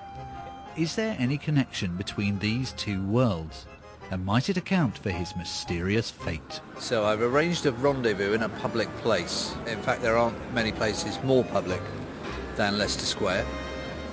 Is 0.76 0.96
there 0.96 1.16
any 1.18 1.38
connection 1.38 1.96
between 1.96 2.38
these 2.38 2.72
two 2.72 3.04
worlds? 3.06 3.66
And 4.10 4.24
might 4.24 4.48
it 4.48 4.56
account 4.56 4.98
for 4.98 5.10
his 5.10 5.34
mysterious 5.36 6.10
fate? 6.10 6.60
So 6.78 7.04
I've 7.04 7.22
arranged 7.22 7.64
a 7.66 7.72
rendezvous 7.72 8.32
in 8.32 8.42
a 8.42 8.48
public 8.48 8.88
place. 8.98 9.54
In 9.66 9.80
fact, 9.80 10.02
there 10.02 10.16
aren't 10.16 10.52
many 10.52 10.72
places 10.72 11.18
more 11.22 11.44
public 11.44 11.80
than 12.56 12.76
Leicester 12.76 13.06
Square. 13.06 13.46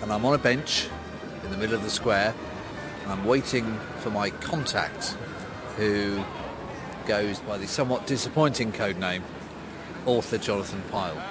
And 0.01 0.11
I'm 0.11 0.25
on 0.25 0.33
a 0.33 0.37
bench 0.37 0.87
in 1.43 1.51
the 1.51 1.57
middle 1.57 1.75
of 1.75 1.83
the 1.83 1.89
square. 1.89 2.33
I'm 3.07 3.25
waiting 3.25 3.77
for 3.99 4.09
my 4.09 4.29
contact, 4.29 5.17
who 5.77 6.23
goes 7.05 7.39
by 7.39 7.57
the 7.57 7.67
somewhat 7.67 8.07
disappointing 8.07 8.71
code 8.71 8.97
name, 8.97 9.23
author 10.05 10.37
Jonathan 10.37 10.81
Pyle. 10.91 11.21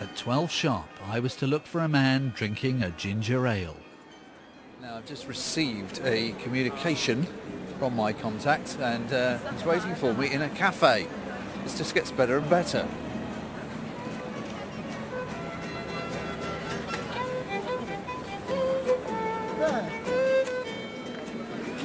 At 0.00 0.16
12 0.16 0.50
sharp, 0.50 0.88
I 1.08 1.20
was 1.20 1.36
to 1.36 1.46
look 1.46 1.66
for 1.66 1.80
a 1.80 1.88
man 1.88 2.32
drinking 2.34 2.82
a 2.82 2.90
ginger 2.90 3.46
ale. 3.46 3.76
Now, 4.80 4.96
I've 4.96 5.06
just 5.06 5.28
received 5.28 6.00
a 6.04 6.32
communication 6.42 7.26
from 7.78 7.94
my 7.94 8.12
contact, 8.12 8.76
and 8.80 9.12
uh, 9.12 9.38
he's 9.52 9.64
waiting 9.64 9.94
for 9.94 10.12
me 10.12 10.32
in 10.32 10.42
a 10.42 10.48
cafe. 10.48 11.06
This 11.62 11.78
just 11.78 11.94
gets 11.94 12.10
better 12.10 12.38
and 12.38 12.50
better. 12.50 12.88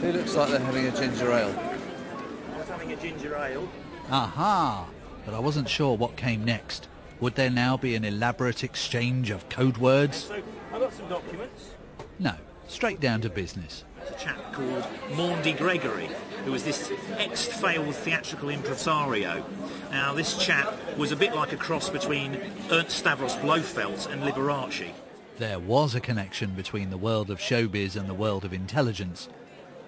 It 0.03 0.15
looks 0.15 0.36
like 0.36 0.49
they're 0.49 0.60
having 0.60 0.86
a 0.86 0.91
ginger 0.91 1.31
ale. 1.31 1.51
What's 1.51 2.69
having 2.69 2.91
a 2.91 2.95
ginger 2.95 3.36
ale? 3.36 3.67
Aha! 4.12 4.88
But 5.25 5.33
I 5.33 5.39
wasn't 5.39 5.67
sure 5.67 5.97
what 5.97 6.15
came 6.15 6.45
next. 6.45 6.88
Would 7.19 7.33
there 7.33 7.49
now 7.49 7.77
be 7.77 7.95
an 7.95 8.05
elaborate 8.05 8.63
exchange 8.63 9.31
of 9.31 9.49
code 9.49 9.77
words? 9.77 10.25
So, 10.25 10.41
I've 10.71 10.81
got 10.81 10.93
some 10.93 11.10
documents. 11.10 11.71
No, 12.19 12.36
straight 12.67 12.99
down 12.99 13.21
to 13.21 13.29
business. 13.29 13.86
There's 13.97 14.12
a 14.12 14.23
chap 14.23 14.53
called 14.53 14.86
Maundy 15.15 15.53
Gregory, 15.53 16.10
who 16.45 16.51
was 16.51 16.63
this 16.63 16.91
ex-failed 17.17 17.95
theatrical 17.95 18.49
impresario. 18.49 19.43
Now, 19.89 20.13
this 20.13 20.38
chap 20.38 20.73
was 20.95 21.12
a 21.12 21.15
bit 21.15 21.33
like 21.36 21.53
a 21.53 21.57
cross 21.57 21.89
between 21.89 22.39
Ernst 22.71 22.99
Stavros 22.99 23.36
Blofeld 23.38 24.07
and 24.12 24.21
Liberace. 24.21 24.91
There 25.39 25.60
was 25.60 25.95
a 25.95 25.99
connection 25.99 26.51
between 26.51 26.91
the 26.91 26.97
world 26.97 27.31
of 27.31 27.39
showbiz 27.39 27.95
and 27.95 28.07
the 28.07 28.13
world 28.13 28.45
of 28.45 28.53
intelligence, 28.53 29.27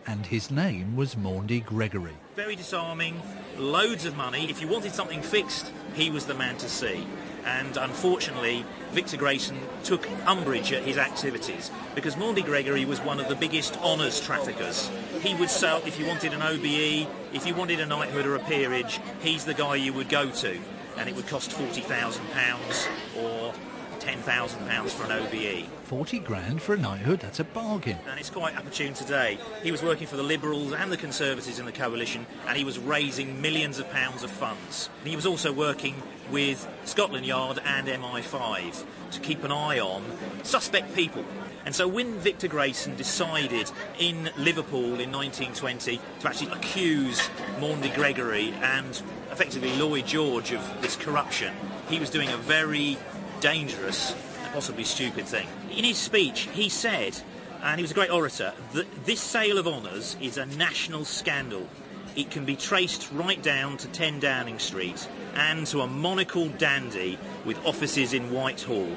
and 0.07 0.25
his 0.25 0.49
name 0.49 0.95
was 0.95 1.17
Maundy 1.17 1.59
Gregory. 1.59 2.15
Very 2.35 2.55
disarming, 2.55 3.21
loads 3.57 4.05
of 4.05 4.15
money. 4.15 4.49
If 4.49 4.61
you 4.61 4.67
wanted 4.67 4.93
something 4.93 5.21
fixed, 5.21 5.71
he 5.93 6.09
was 6.09 6.25
the 6.25 6.33
man 6.33 6.57
to 6.57 6.69
see. 6.69 7.05
And 7.45 7.77
unfortunately, 7.77 8.65
Victor 8.91 9.17
Grayson 9.17 9.57
took 9.83 10.07
umbrage 10.25 10.73
at 10.73 10.83
his 10.83 10.97
activities 10.97 11.71
because 11.95 12.17
Maundy 12.17 12.41
Gregory 12.41 12.85
was 12.85 12.99
one 12.99 13.19
of 13.19 13.29
the 13.29 13.35
biggest 13.35 13.77
honours 13.81 14.19
traffickers. 14.19 14.89
He 15.21 15.35
would 15.35 15.49
sell, 15.49 15.81
if 15.85 15.99
you 15.99 16.05
wanted 16.05 16.33
an 16.33 16.41
OBE, 16.41 17.07
if 17.33 17.45
you 17.45 17.55
wanted 17.55 17.79
a 17.79 17.85
knighthood 17.85 18.25
or 18.25 18.35
a 18.35 18.39
peerage, 18.39 18.99
he's 19.21 19.45
the 19.45 19.53
guy 19.53 19.75
you 19.75 19.93
would 19.93 20.09
go 20.09 20.29
to. 20.29 20.59
And 20.97 21.07
it 21.09 21.15
would 21.15 21.27
cost 21.27 21.51
£40,000 21.51 23.23
or 23.23 23.53
£10,000 23.99 24.89
for 24.89 25.11
an 25.11 25.11
OBE. 25.11 25.67
40 25.83 26.19
grand 26.19 26.61
for 26.61 26.73
a 26.73 26.77
knighthood, 26.77 27.19
that's 27.19 27.39
a 27.39 27.43
bargain. 27.43 27.97
And 28.09 28.19
it's 28.19 28.29
quite 28.29 28.57
opportune 28.57 28.93
today. 28.93 29.37
He 29.63 29.71
was 29.71 29.83
working 29.83 30.07
for 30.07 30.15
the 30.15 30.23
Liberals 30.23 30.73
and 30.73 30.91
the 30.91 30.97
Conservatives 30.97 31.59
in 31.59 31.65
the 31.65 31.71
coalition, 31.71 32.25
and 32.47 32.57
he 32.57 32.63
was 32.63 32.79
raising 32.79 33.41
millions 33.41 33.79
of 33.79 33.89
pounds 33.91 34.23
of 34.23 34.31
funds. 34.31 34.89
And 34.99 35.09
he 35.09 35.15
was 35.15 35.25
also 35.25 35.51
working 35.51 35.95
with 36.31 36.67
Scotland 36.85 37.25
Yard 37.25 37.59
and 37.65 37.87
MI5 37.87 38.85
to 39.11 39.19
keep 39.19 39.43
an 39.43 39.51
eye 39.51 39.79
on 39.79 40.03
suspect 40.43 40.95
people. 40.95 41.25
And 41.65 41.75
so 41.75 41.87
when 41.87 42.17
Victor 42.19 42.47
Grayson 42.47 42.95
decided 42.95 43.71
in 43.99 44.29
Liverpool 44.37 44.99
in 44.99 45.11
1920 45.11 45.99
to 46.19 46.27
actually 46.27 46.51
accuse 46.51 47.29
Maundy 47.59 47.89
Gregory 47.89 48.53
and 48.61 48.89
effectively 49.31 49.75
Lloyd 49.75 50.07
George 50.07 50.51
of 50.51 50.81
this 50.81 50.95
corruption, 50.95 51.53
he 51.89 51.99
was 51.99 52.09
doing 52.09 52.29
a 52.29 52.37
very 52.37 52.97
dangerous 53.41 54.15
and 54.43 54.53
possibly 54.53 54.83
stupid 54.83 55.25
thing. 55.25 55.47
In 55.75 55.83
his 55.83 55.97
speech, 55.97 56.49
he 56.53 56.69
said, 56.69 57.17
and 57.63 57.77
he 57.77 57.81
was 57.81 57.91
a 57.91 57.93
great 57.93 58.11
orator, 58.11 58.53
that 58.73 59.05
this 59.05 59.21
sale 59.21 59.57
of 59.57 59.67
honours 59.67 60.15
is 60.21 60.37
a 60.37 60.45
national 60.45 61.05
scandal. 61.05 61.67
It 62.15 62.31
can 62.31 62.45
be 62.45 62.55
traced 62.55 63.11
right 63.11 63.41
down 63.41 63.77
to 63.77 63.87
10 63.87 64.19
Downing 64.19 64.59
Street 64.59 65.07
and 65.35 65.65
to 65.67 65.81
a 65.81 65.87
monocled 65.87 66.57
dandy 66.57 67.17
with 67.45 67.63
offices 67.65 68.13
in 68.13 68.31
Whitehall. 68.31 68.89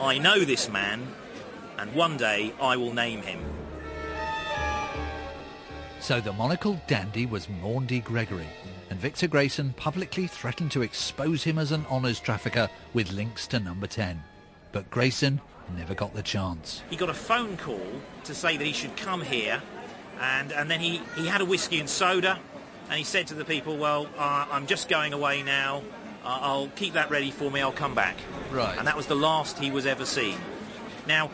I 0.00 0.18
know 0.18 0.40
this 0.40 0.68
man, 0.68 1.06
and 1.78 1.92
one 1.94 2.16
day 2.16 2.52
I 2.60 2.76
will 2.76 2.94
name 2.94 3.22
him. 3.22 3.44
So 6.00 6.20
the 6.20 6.32
monocled 6.32 6.86
dandy 6.86 7.26
was 7.26 7.48
Maundy 7.48 8.00
Gregory, 8.00 8.48
Victor 9.02 9.26
Grayson 9.26 9.72
publicly 9.72 10.28
threatened 10.28 10.70
to 10.70 10.82
expose 10.82 11.42
him 11.42 11.58
as 11.58 11.72
an 11.72 11.84
honours 11.90 12.20
trafficker 12.20 12.70
with 12.94 13.10
links 13.10 13.48
to 13.48 13.58
number 13.58 13.88
10. 13.88 14.22
But 14.70 14.88
Grayson 14.92 15.40
never 15.76 15.92
got 15.92 16.14
the 16.14 16.22
chance. 16.22 16.84
He 16.88 16.94
got 16.94 17.10
a 17.10 17.14
phone 17.14 17.56
call 17.56 17.84
to 18.22 18.32
say 18.32 18.56
that 18.56 18.64
he 18.64 18.72
should 18.72 18.96
come 18.96 19.20
here, 19.20 19.60
and, 20.20 20.52
and 20.52 20.70
then 20.70 20.78
he, 20.78 21.00
he 21.16 21.26
had 21.26 21.40
a 21.40 21.44
whiskey 21.44 21.80
and 21.80 21.90
soda, 21.90 22.38
and 22.88 22.96
he 22.96 23.02
said 23.02 23.26
to 23.26 23.34
the 23.34 23.44
people, 23.44 23.76
Well, 23.76 24.08
uh, 24.16 24.46
I'm 24.52 24.68
just 24.68 24.88
going 24.88 25.12
away 25.12 25.42
now. 25.42 25.82
Uh, 26.24 26.38
I'll 26.40 26.68
keep 26.68 26.92
that 26.92 27.10
ready 27.10 27.32
for 27.32 27.50
me, 27.50 27.60
I'll 27.60 27.72
come 27.72 27.96
back. 27.96 28.14
Right. 28.52 28.78
And 28.78 28.86
that 28.86 28.96
was 28.96 29.08
the 29.08 29.16
last 29.16 29.58
he 29.58 29.72
was 29.72 29.84
ever 29.84 30.04
seen. 30.04 30.38
Now, 31.08 31.32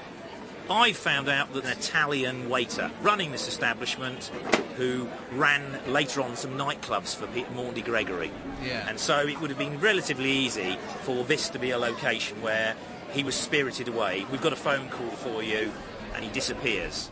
I 0.71 0.93
found 0.93 1.29
out 1.29 1.53
that 1.55 1.65
an 1.65 1.71
Italian 1.71 2.49
waiter 2.49 2.91
running 3.03 3.33
this 3.33 3.49
establishment 3.49 4.31
who 4.77 5.09
ran 5.33 5.81
later 5.87 6.21
on 6.21 6.37
some 6.37 6.53
nightclubs 6.53 7.17
for 7.17 7.27
Pete 7.29 7.51
Maundy 7.53 7.83
Gregory. 7.83 8.31
Yeah. 8.65 8.87
And 8.89 8.99
so 8.99 9.27
it 9.27 9.41
would 9.41 9.51
have 9.51 9.59
been 9.59 9.81
relatively 9.81 10.31
easy 10.31 10.79
for 11.03 11.25
this 11.25 11.49
to 11.51 11.59
be 11.59 11.71
a 11.71 11.79
location 11.79 12.41
where 12.43 12.77
he 13.13 13.25
was 13.25 13.35
spirited 13.35 13.89
away. 13.89 14.27
We've 14.31 14.43
got 14.43 14.53
a 14.53 14.57
phone 14.57 14.89
call 14.91 15.09
for 15.09 15.43
you, 15.43 15.73
and 16.15 16.23
he 16.23 16.31
disappears. 16.31 17.11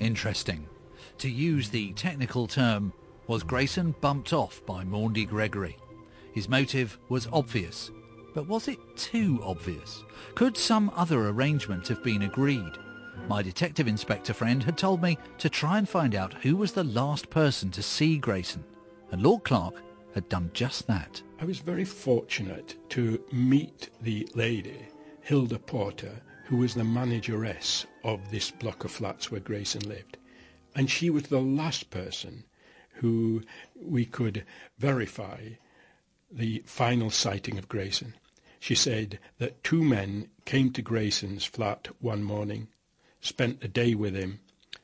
Interesting. 0.00 0.66
To 1.18 1.30
use 1.30 1.70
the 1.70 1.92
technical 1.92 2.48
term, 2.48 2.92
was 3.28 3.44
Grayson 3.44 3.94
bumped 4.00 4.32
off 4.32 4.60
by 4.66 4.82
Maundy 4.82 5.24
Gregory? 5.24 5.76
His 6.32 6.48
motive 6.48 6.98
was 7.08 7.28
obvious, 7.32 7.92
but 8.34 8.46
was 8.46 8.68
it 8.68 8.78
too 8.96 9.40
obvious? 9.42 10.04
Could 10.34 10.56
some 10.56 10.90
other 10.96 11.28
arrangement 11.28 11.88
have 11.88 12.02
been 12.02 12.22
agreed? 12.22 12.78
My 13.28 13.42
detective 13.42 13.86
inspector 13.86 14.32
friend 14.32 14.62
had 14.62 14.76
told 14.78 15.02
me 15.02 15.18
to 15.38 15.48
try 15.48 15.78
and 15.78 15.88
find 15.88 16.14
out 16.14 16.34
who 16.34 16.56
was 16.56 16.72
the 16.72 16.84
last 16.84 17.30
person 17.30 17.70
to 17.70 17.82
see 17.82 18.18
Grayson, 18.18 18.64
and 19.10 19.22
Lord 19.22 19.44
Clark 19.44 19.82
had 20.14 20.28
done 20.28 20.50
just 20.54 20.86
that. 20.86 21.22
I 21.40 21.44
was 21.44 21.58
very 21.58 21.84
fortunate 21.84 22.76
to 22.90 23.22
meet 23.32 23.90
the 24.00 24.28
lady, 24.34 24.86
Hilda 25.20 25.58
Porter, 25.58 26.20
who 26.44 26.56
was 26.56 26.74
the 26.74 26.84
manageress 26.84 27.86
of 28.04 28.30
this 28.30 28.50
block 28.50 28.84
of 28.84 28.90
flats 28.90 29.30
where 29.30 29.40
Grayson 29.40 29.88
lived. 29.88 30.18
And 30.74 30.90
she 30.90 31.10
was 31.10 31.24
the 31.24 31.40
last 31.40 31.90
person 31.90 32.44
who 32.94 33.42
we 33.80 34.04
could 34.04 34.44
verify 34.78 35.50
the 36.30 36.62
final 36.66 37.10
sighting 37.10 37.58
of 37.58 37.68
Grayson. 37.68 38.14
She 38.62 38.76
said 38.76 39.18
that 39.38 39.64
two 39.64 39.82
men 39.82 40.30
came 40.44 40.70
to 40.74 40.82
Grayson's 40.82 41.44
flat 41.44 41.88
one 42.00 42.22
morning, 42.22 42.68
spent 43.20 43.60
the 43.60 43.66
day 43.66 43.96
with 43.96 44.14
him, 44.14 44.38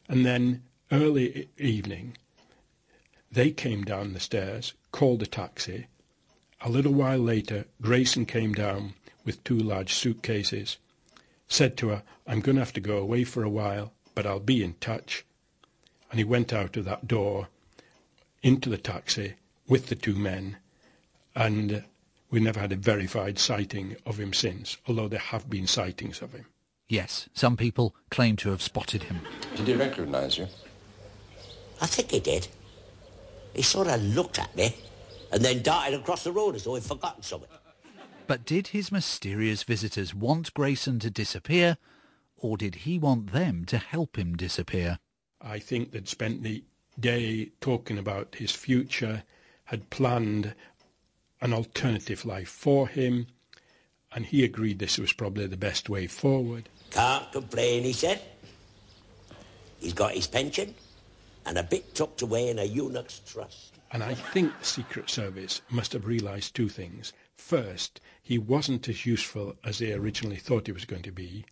and 0.09 0.27
then 0.27 0.65
early 0.91 1.49
evening 1.59 2.17
They 3.31 3.53
came 3.53 3.85
down 3.85 4.15
the 4.15 4.19
stairs, 4.19 4.73
called 4.91 5.23
a 5.23 5.27
taxi. 5.27 5.87
A 6.61 6.69
little 6.69 6.93
while 6.93 7.21
later, 7.21 7.67
Grayson 7.81 8.27
came 8.27 8.53
down 8.53 8.95
with 9.25 9.45
two 9.45 9.57
large 9.57 9.95
suitcases, 9.95 10.79
said 11.47 11.77
to 11.77 11.91
her, 11.91 12.03
I'm 12.27 12.41
going 12.41 12.57
to 12.57 12.65
have 12.65 12.73
to 12.73 12.81
go 12.81 12.99
away 12.99 13.23
for 13.23 13.45
a 13.45 13.49
while, 13.49 13.93
but 14.13 14.27
I'll 14.27 14.41
be 14.41 14.65
in 14.65 14.75
touch. 14.81 15.25
And 16.11 16.19
he 16.19 16.25
went 16.25 16.53
out 16.53 16.77
of 16.77 16.85
that 16.87 17.07
door 17.07 17.47
into 18.43 18.71
the 18.71 18.77
taxi 18.77 19.35
with 19.69 19.87
the 19.87 19.95
two 19.95 20.17
men, 20.17 20.57
and 21.37 21.85
we 22.31 22.41
never 22.41 22.61
had 22.61 22.73
a 22.73 22.77
verified 22.77 23.39
sighting 23.39 23.97
of 24.05 24.19
him 24.19 24.33
since, 24.33 24.77
although 24.87 25.09
there 25.09 25.19
have 25.19 25.49
been 25.49 25.67
sightings 25.67 26.21
of 26.21 26.33
him. 26.33 26.47
Yes, 26.89 27.29
some 27.35 27.57
people 27.57 27.95
claim 28.11 28.37
to 28.37 28.51
have 28.51 28.63
spotted 28.63 29.05
him. 29.05 29.21
Did 29.57 29.69
he 29.69 29.75
recognise 29.75 30.39
you? 30.39 30.47
I 31.81 31.87
think 31.87 32.11
he 32.11 32.21
did. 32.21 32.49
He 33.55 33.63
sort 33.63 33.89
of 33.89 34.03
looked 34.03 34.39
at 34.39 34.55
me 34.57 34.75
and 35.33 35.45
then 35.45 35.63
darted 35.63 36.01
across 36.01 36.25
the 36.25 36.33
road 36.33 36.55
as 36.55 36.65
though 36.65 36.75
he'd 36.75 36.85
forgotten 36.85 37.23
something. 37.23 37.49
But 38.27 38.45
did 38.45 38.69
his 38.69 38.93
mysterious 38.93 39.63
visitors 39.63 40.15
want 40.15 40.53
Grayson 40.55 40.99
to 41.01 41.11
disappear, 41.11 41.79
or 42.37 42.57
did 42.57 42.77
he 42.77 42.99
want 42.99 43.33
them 43.33 43.65
to 43.67 43.79
help 43.79 44.17
him 44.17 44.37
disappear? 44.37 44.99
I 45.41 45.59
think 45.59 45.93
they'd 45.93 46.09
spent 46.09 46.43
the 46.43 46.65
day 46.99 47.53
talking 47.61 47.99
about 47.99 48.35
his 48.35 48.53
future, 48.53 49.23
had 49.65 49.91
planned 49.91 50.55
an 51.41 51.53
alternative 51.53 52.25
life 52.25 52.49
for 52.49 52.89
him, 52.89 53.27
and 54.13 54.27
he 54.27 54.45
agreed 54.45 54.79
this 54.79 54.99
was 54.99 55.13
probably 55.13 55.47
the 55.47 55.57
best 55.57 55.89
way 55.89 56.07
forward. 56.07 56.69
Can't 56.91 57.31
complain, 57.31 57.85
he 57.85 57.93
said. 57.93 58.21
He's 59.79 59.93
got 59.93 60.15
his 60.15 60.27
pension 60.27 60.75
and 61.47 61.57
a 61.57 61.63
bit 61.63 61.95
tucked 61.95 62.23
away 62.23 62.49
in 62.49 62.59
a 62.59 62.65
eunuch's 62.65 63.21
trust. 63.21 63.79
And 63.91 64.03
I 64.03 64.15
think 64.15 64.59
the 64.59 64.65
Secret 64.65 65.09
Service 65.09 65.63
must 65.71 65.93
have 65.95 66.07
realised 66.07 66.55
two 66.55 66.69
things. 66.69 67.13
First, 67.37 68.01
he 68.23 68.37
wasn't 68.37 68.89
as 68.89 69.07
useful 69.07 69.57
as 69.65 69.79
they 69.79 69.93
originally 69.93 70.37
thought 70.37 70.67
he 70.67 70.73
was 70.73 70.85
going 70.85 71.03
to 71.03 71.13
be. 71.13 71.47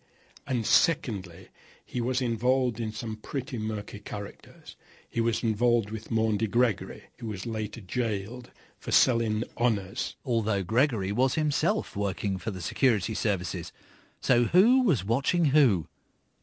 And 0.45 0.65
secondly, 0.65 1.49
he 1.83 1.99
was 1.99 2.21
involved 2.21 2.79
in 2.79 2.91
some 2.91 3.15
pretty 3.15 3.57
murky 3.57 3.99
characters. 3.99 4.75
He 5.09 5.21
was 5.21 5.41
involved 5.41 5.89
with 5.89 6.11
Maundy 6.11 6.47
Gregory, 6.47 7.05
who 7.17 7.27
was 7.27 7.47
later 7.47 7.81
jailed 7.81 8.51
for 8.87 8.91
selling 8.93 9.43
honours. 9.57 10.15
Although 10.23 10.63
Gregory 10.63 11.11
was 11.11 11.33
himself 11.33 11.97
working 11.97 12.37
for 12.37 12.51
the 12.51 12.61
security 12.61 13.13
services. 13.13 13.73
So 14.21 14.45
who 14.45 14.81
was 14.81 15.03
watching 15.03 15.47
who? 15.47 15.87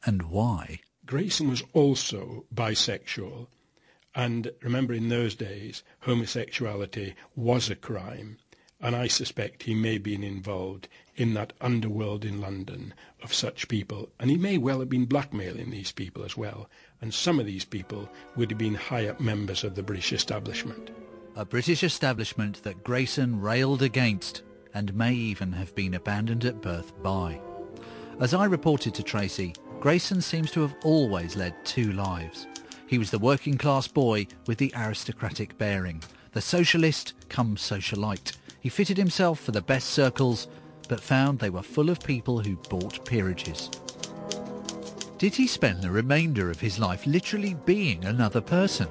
And 0.04 0.24
why? 0.24 0.80
Grayson 1.06 1.48
was 1.48 1.62
also 1.72 2.44
bisexual. 2.54 3.46
And 4.14 4.52
remember, 4.60 4.92
in 4.92 5.08
those 5.08 5.34
days, 5.34 5.82
homosexuality 6.00 7.14
was 7.34 7.70
a 7.70 7.76
crime. 7.76 8.36
And 8.78 8.94
I 8.94 9.06
suspect 9.06 9.62
he 9.62 9.74
may 9.74 9.94
have 9.94 10.02
been 10.02 10.22
involved 10.22 10.86
in 11.16 11.32
that 11.32 11.54
underworld 11.62 12.26
in 12.26 12.42
London 12.42 12.92
of 13.22 13.32
such 13.32 13.68
people. 13.68 14.10
And 14.20 14.28
he 14.30 14.36
may 14.36 14.58
well 14.58 14.80
have 14.80 14.90
been 14.90 15.06
blackmailing 15.06 15.70
these 15.70 15.92
people 15.92 16.22
as 16.22 16.36
well. 16.36 16.68
And 17.00 17.14
some 17.14 17.40
of 17.40 17.46
these 17.46 17.64
people 17.64 18.10
would 18.36 18.50
have 18.50 18.58
been 18.58 18.74
high-up 18.74 19.18
members 19.18 19.64
of 19.64 19.76
the 19.76 19.82
British 19.82 20.12
establishment. 20.12 20.90
A 21.36 21.44
British 21.44 21.82
establishment 21.82 22.62
that 22.62 22.84
Grayson 22.84 23.40
railed 23.40 23.82
against 23.82 24.42
and 24.72 24.94
may 24.94 25.12
even 25.12 25.50
have 25.50 25.74
been 25.74 25.94
abandoned 25.94 26.44
at 26.44 26.62
birth 26.62 26.92
by. 27.02 27.40
As 28.20 28.34
I 28.34 28.44
reported 28.44 28.94
to 28.94 29.02
Tracy, 29.02 29.52
Grayson 29.80 30.20
seems 30.20 30.52
to 30.52 30.60
have 30.60 30.76
always 30.84 31.34
led 31.34 31.56
two 31.64 31.92
lives. 31.92 32.46
He 32.86 32.98
was 32.98 33.10
the 33.10 33.18
working 33.18 33.58
class 33.58 33.88
boy 33.88 34.28
with 34.46 34.58
the 34.58 34.72
aristocratic 34.76 35.58
bearing, 35.58 36.04
the 36.30 36.40
socialist 36.40 37.14
come 37.28 37.56
socialite. 37.56 38.36
He 38.60 38.68
fitted 38.68 38.96
himself 38.96 39.40
for 39.40 39.50
the 39.50 39.60
best 39.60 39.90
circles, 39.90 40.46
but 40.88 41.00
found 41.00 41.40
they 41.40 41.50
were 41.50 41.62
full 41.62 41.90
of 41.90 41.98
people 41.98 42.38
who 42.38 42.54
bought 42.68 43.04
peerages. 43.04 43.70
Did 45.18 45.34
he 45.34 45.48
spend 45.48 45.82
the 45.82 45.90
remainder 45.90 46.48
of 46.48 46.60
his 46.60 46.78
life 46.78 47.04
literally 47.06 47.54
being 47.64 48.04
another 48.04 48.40
person? 48.40 48.88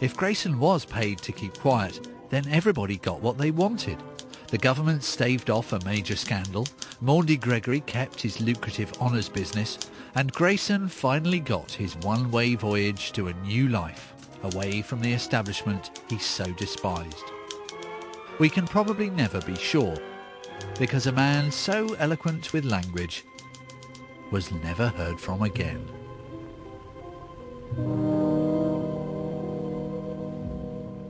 If 0.00 0.16
Grayson 0.16 0.58
was 0.58 0.84
paid 0.84 1.18
to 1.18 1.32
keep 1.32 1.58
quiet, 1.58 2.08
then 2.28 2.46
everybody 2.48 2.98
got 2.98 3.22
what 3.22 3.38
they 3.38 3.50
wanted. 3.50 4.02
The 4.48 4.58
government 4.58 5.02
staved 5.02 5.48
off 5.48 5.72
a 5.72 5.84
major 5.84 6.16
scandal, 6.16 6.66
Maundy 7.00 7.36
Gregory 7.36 7.80
kept 7.80 8.20
his 8.20 8.40
lucrative 8.40 8.92
honours 9.00 9.28
business, 9.28 9.78
and 10.14 10.32
Grayson 10.32 10.88
finally 10.88 11.40
got 11.40 11.72
his 11.72 11.96
one-way 11.96 12.54
voyage 12.54 13.12
to 13.12 13.28
a 13.28 13.34
new 13.42 13.68
life, 13.68 14.14
away 14.42 14.82
from 14.82 15.00
the 15.00 15.12
establishment 15.12 16.02
he 16.08 16.18
so 16.18 16.44
despised. 16.52 17.24
We 18.38 18.48
can 18.50 18.66
probably 18.66 19.10
never 19.10 19.40
be 19.40 19.56
sure, 19.56 19.96
because 20.78 21.06
a 21.06 21.12
man 21.12 21.50
so 21.50 21.94
eloquent 21.94 22.52
with 22.52 22.64
language 22.64 23.24
was 24.30 24.52
never 24.52 24.88
heard 24.88 25.18
from 25.18 25.42
again. 25.42 25.86